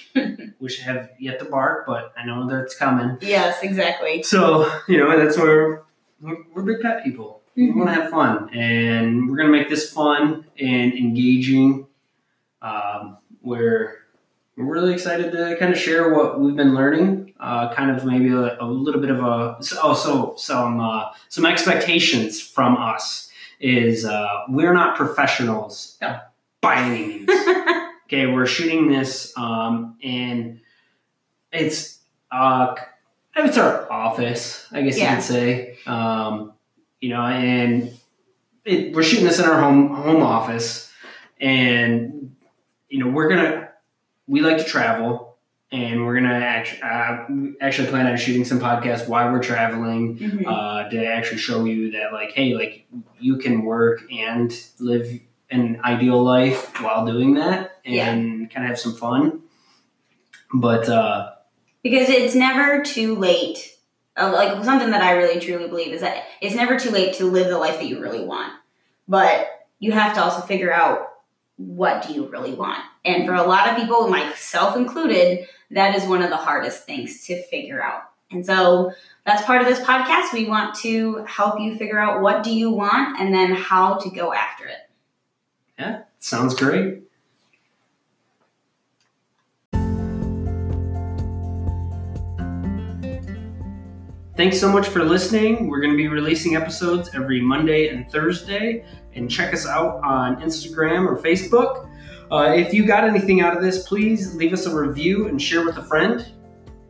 which 0.59 0.79
have 0.79 1.09
yet 1.19 1.39
to 1.39 1.45
bark 1.45 1.85
but 1.85 2.13
i 2.17 2.25
know 2.25 2.47
that 2.47 2.63
it's 2.63 2.75
coming 2.75 3.17
yes, 3.21 3.61
exactly. 3.61 4.23
so 4.23 4.71
you 4.87 4.97
know 4.97 5.17
that's 5.17 5.37
where 5.37 5.83
we're, 6.21 6.37
we're 6.53 6.63
big 6.63 6.81
pet 6.81 7.03
people 7.03 7.41
we 7.55 7.67
Mhm. 7.67 7.75
want 7.75 7.89
to 7.89 7.93
have 7.95 8.09
fun 8.09 8.49
and 8.53 9.29
we're 9.29 9.35
going 9.37 9.51
to 9.51 9.57
make 9.57 9.69
this 9.69 9.91
fun 9.91 10.45
and 10.59 10.93
engaging 10.93 11.85
um, 12.61 13.17
where 13.41 13.97
we're 14.55 14.71
really 14.73 14.93
excited 14.93 15.31
to 15.31 15.55
kind 15.59 15.73
of 15.73 15.79
share 15.79 16.13
what 16.13 16.39
we've 16.39 16.55
been 16.55 16.73
learning 16.75 17.33
uh, 17.39 17.73
kind 17.73 17.89
of 17.95 18.05
maybe 18.05 18.29
a, 18.29 18.57
a 18.61 18.65
little 18.65 19.01
bit 19.01 19.09
of 19.09 19.19
a 19.19 19.57
oh 19.83 19.93
so 19.93 20.33
some 20.37 20.79
uh, 20.79 21.05
some 21.29 21.45
expectations 21.45 22.39
from 22.41 22.77
us 22.77 23.29
is 23.59 24.05
uh, 24.05 24.27
we're 24.49 24.73
not 24.73 24.95
professionals 24.95 25.97
No. 26.01 26.19
by 26.61 26.75
any 26.77 27.05
means 27.25 27.29
okay 28.05 28.27
we're 28.27 28.45
shooting 28.45 28.89
this 28.89 29.35
um, 29.37 29.97
and 30.03 30.59
it's 31.51 31.99
it's 33.35 33.57
our 33.57 33.91
office 33.91 34.67
i 34.71 34.81
guess 34.81 34.97
Yeah. 34.97 35.09
you 35.11 35.15
could 35.17 35.23
say 35.25 35.77
um, 35.87 36.53
you 36.99 37.09
know 37.09 37.21
and 37.21 37.91
it, 38.65 38.93
we're 38.93 39.03
shooting 39.03 39.25
this 39.25 39.39
in 39.39 39.45
our 39.45 39.59
home 39.59 39.89
home 39.95 40.21
office 40.23 40.91
and 41.39 42.35
you 42.89 42.99
know 43.03 43.09
we're 43.09 43.29
gonna 43.29 43.69
we 44.27 44.41
like 44.41 44.57
to 44.59 44.63
travel 44.63 45.37
and 45.71 46.05
we're 46.05 46.13
gonna 46.15 46.33
actually 46.33 46.81
uh, 46.83 47.25
actually 47.61 47.87
plan 47.87 48.05
on 48.05 48.17
shooting 48.17 48.43
some 48.45 48.59
podcasts 48.59 49.07
while 49.07 49.31
we're 49.31 49.41
traveling 49.41 50.17
Mhm. 50.19 50.43
uh, 50.45 50.89
to 50.89 51.05
actually 51.05 51.37
show 51.39 51.63
you 51.65 51.91
that 51.91 52.11
like 52.13 52.31
hey 52.33 52.53
like 52.53 52.85
you 53.19 53.37
can 53.37 53.63
work 53.63 54.03
and 54.11 54.53
live 54.79 55.07
an 55.49 55.79
ideal 55.83 56.21
life 56.23 56.79
while 56.81 57.05
doing 57.05 57.33
that 57.35 57.79
and 57.83 58.49
kind 58.51 58.65
of 58.65 58.69
have 58.69 58.79
some 58.79 58.93
fun 58.95 59.41
but 60.53 60.87
uh 60.89 61.31
because 61.83 62.09
it's 62.09 62.35
never 62.35 62.83
too 62.83 63.15
late. 63.15 63.77
Uh, 64.17 64.31
like 64.33 64.63
something 64.63 64.91
that 64.91 65.01
I 65.01 65.13
really 65.13 65.39
truly 65.39 65.67
believe 65.67 65.93
is 65.93 66.01
that 66.01 66.25
it's 66.41 66.55
never 66.55 66.77
too 66.77 66.91
late 66.91 67.15
to 67.15 67.25
live 67.25 67.47
the 67.47 67.57
life 67.57 67.75
that 67.79 67.87
you 67.87 68.01
really 68.01 68.23
want, 68.23 68.53
but 69.07 69.47
you 69.79 69.91
have 69.93 70.13
to 70.15 70.21
also 70.21 70.41
figure 70.41 70.71
out 70.71 71.07
what 71.55 72.05
do 72.05 72.13
you 72.13 72.27
really 72.27 72.53
want. 72.53 72.83
And 73.05 73.25
for 73.25 73.33
a 73.33 73.43
lot 73.43 73.69
of 73.69 73.77
people, 73.77 74.07
myself 74.07 74.75
included, 74.75 75.47
that 75.71 75.95
is 75.95 76.03
one 76.03 76.21
of 76.21 76.29
the 76.29 76.37
hardest 76.37 76.85
things 76.85 77.25
to 77.27 77.41
figure 77.43 77.81
out. 77.81 78.03
And 78.31 78.45
so 78.45 78.91
that's 79.25 79.43
part 79.43 79.61
of 79.61 79.67
this 79.67 79.79
podcast. 79.79 80.33
We 80.33 80.47
want 80.47 80.75
to 80.75 81.23
help 81.25 81.59
you 81.59 81.77
figure 81.77 81.99
out 81.99 82.21
what 82.21 82.43
do 82.43 82.53
you 82.53 82.71
want 82.71 83.19
and 83.19 83.33
then 83.33 83.53
how 83.53 83.95
to 83.95 84.09
go 84.09 84.33
after 84.33 84.65
it. 84.65 84.89
Yeah, 85.79 86.01
sounds 86.19 86.53
great 86.53 87.03
Thanks 94.41 94.59
so 94.59 94.71
much 94.71 94.87
for 94.87 95.03
listening. 95.03 95.67
We're 95.67 95.81
going 95.81 95.91
to 95.91 95.97
be 95.97 96.07
releasing 96.07 96.55
episodes 96.55 97.11
every 97.13 97.39
Monday 97.39 97.89
and 97.89 98.11
Thursday. 98.11 98.83
And 99.13 99.29
check 99.29 99.53
us 99.53 99.67
out 99.67 100.03
on 100.03 100.41
Instagram 100.41 101.07
or 101.07 101.15
Facebook. 101.15 101.87
Uh, 102.31 102.55
if 102.57 102.73
you 102.73 102.83
got 102.83 103.03
anything 103.03 103.41
out 103.41 103.55
of 103.55 103.61
this, 103.61 103.87
please 103.87 104.33
leave 104.33 104.51
us 104.51 104.65
a 104.65 104.75
review 104.75 105.27
and 105.27 105.39
share 105.39 105.63
with 105.63 105.77
a 105.77 105.83
friend. 105.83 106.31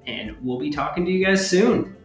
And 0.07 0.37
we'll 0.41 0.59
be 0.59 0.69
talking 0.69 1.03
to 1.03 1.11
you 1.11 1.25
guys 1.25 1.45
soon. 1.45 1.97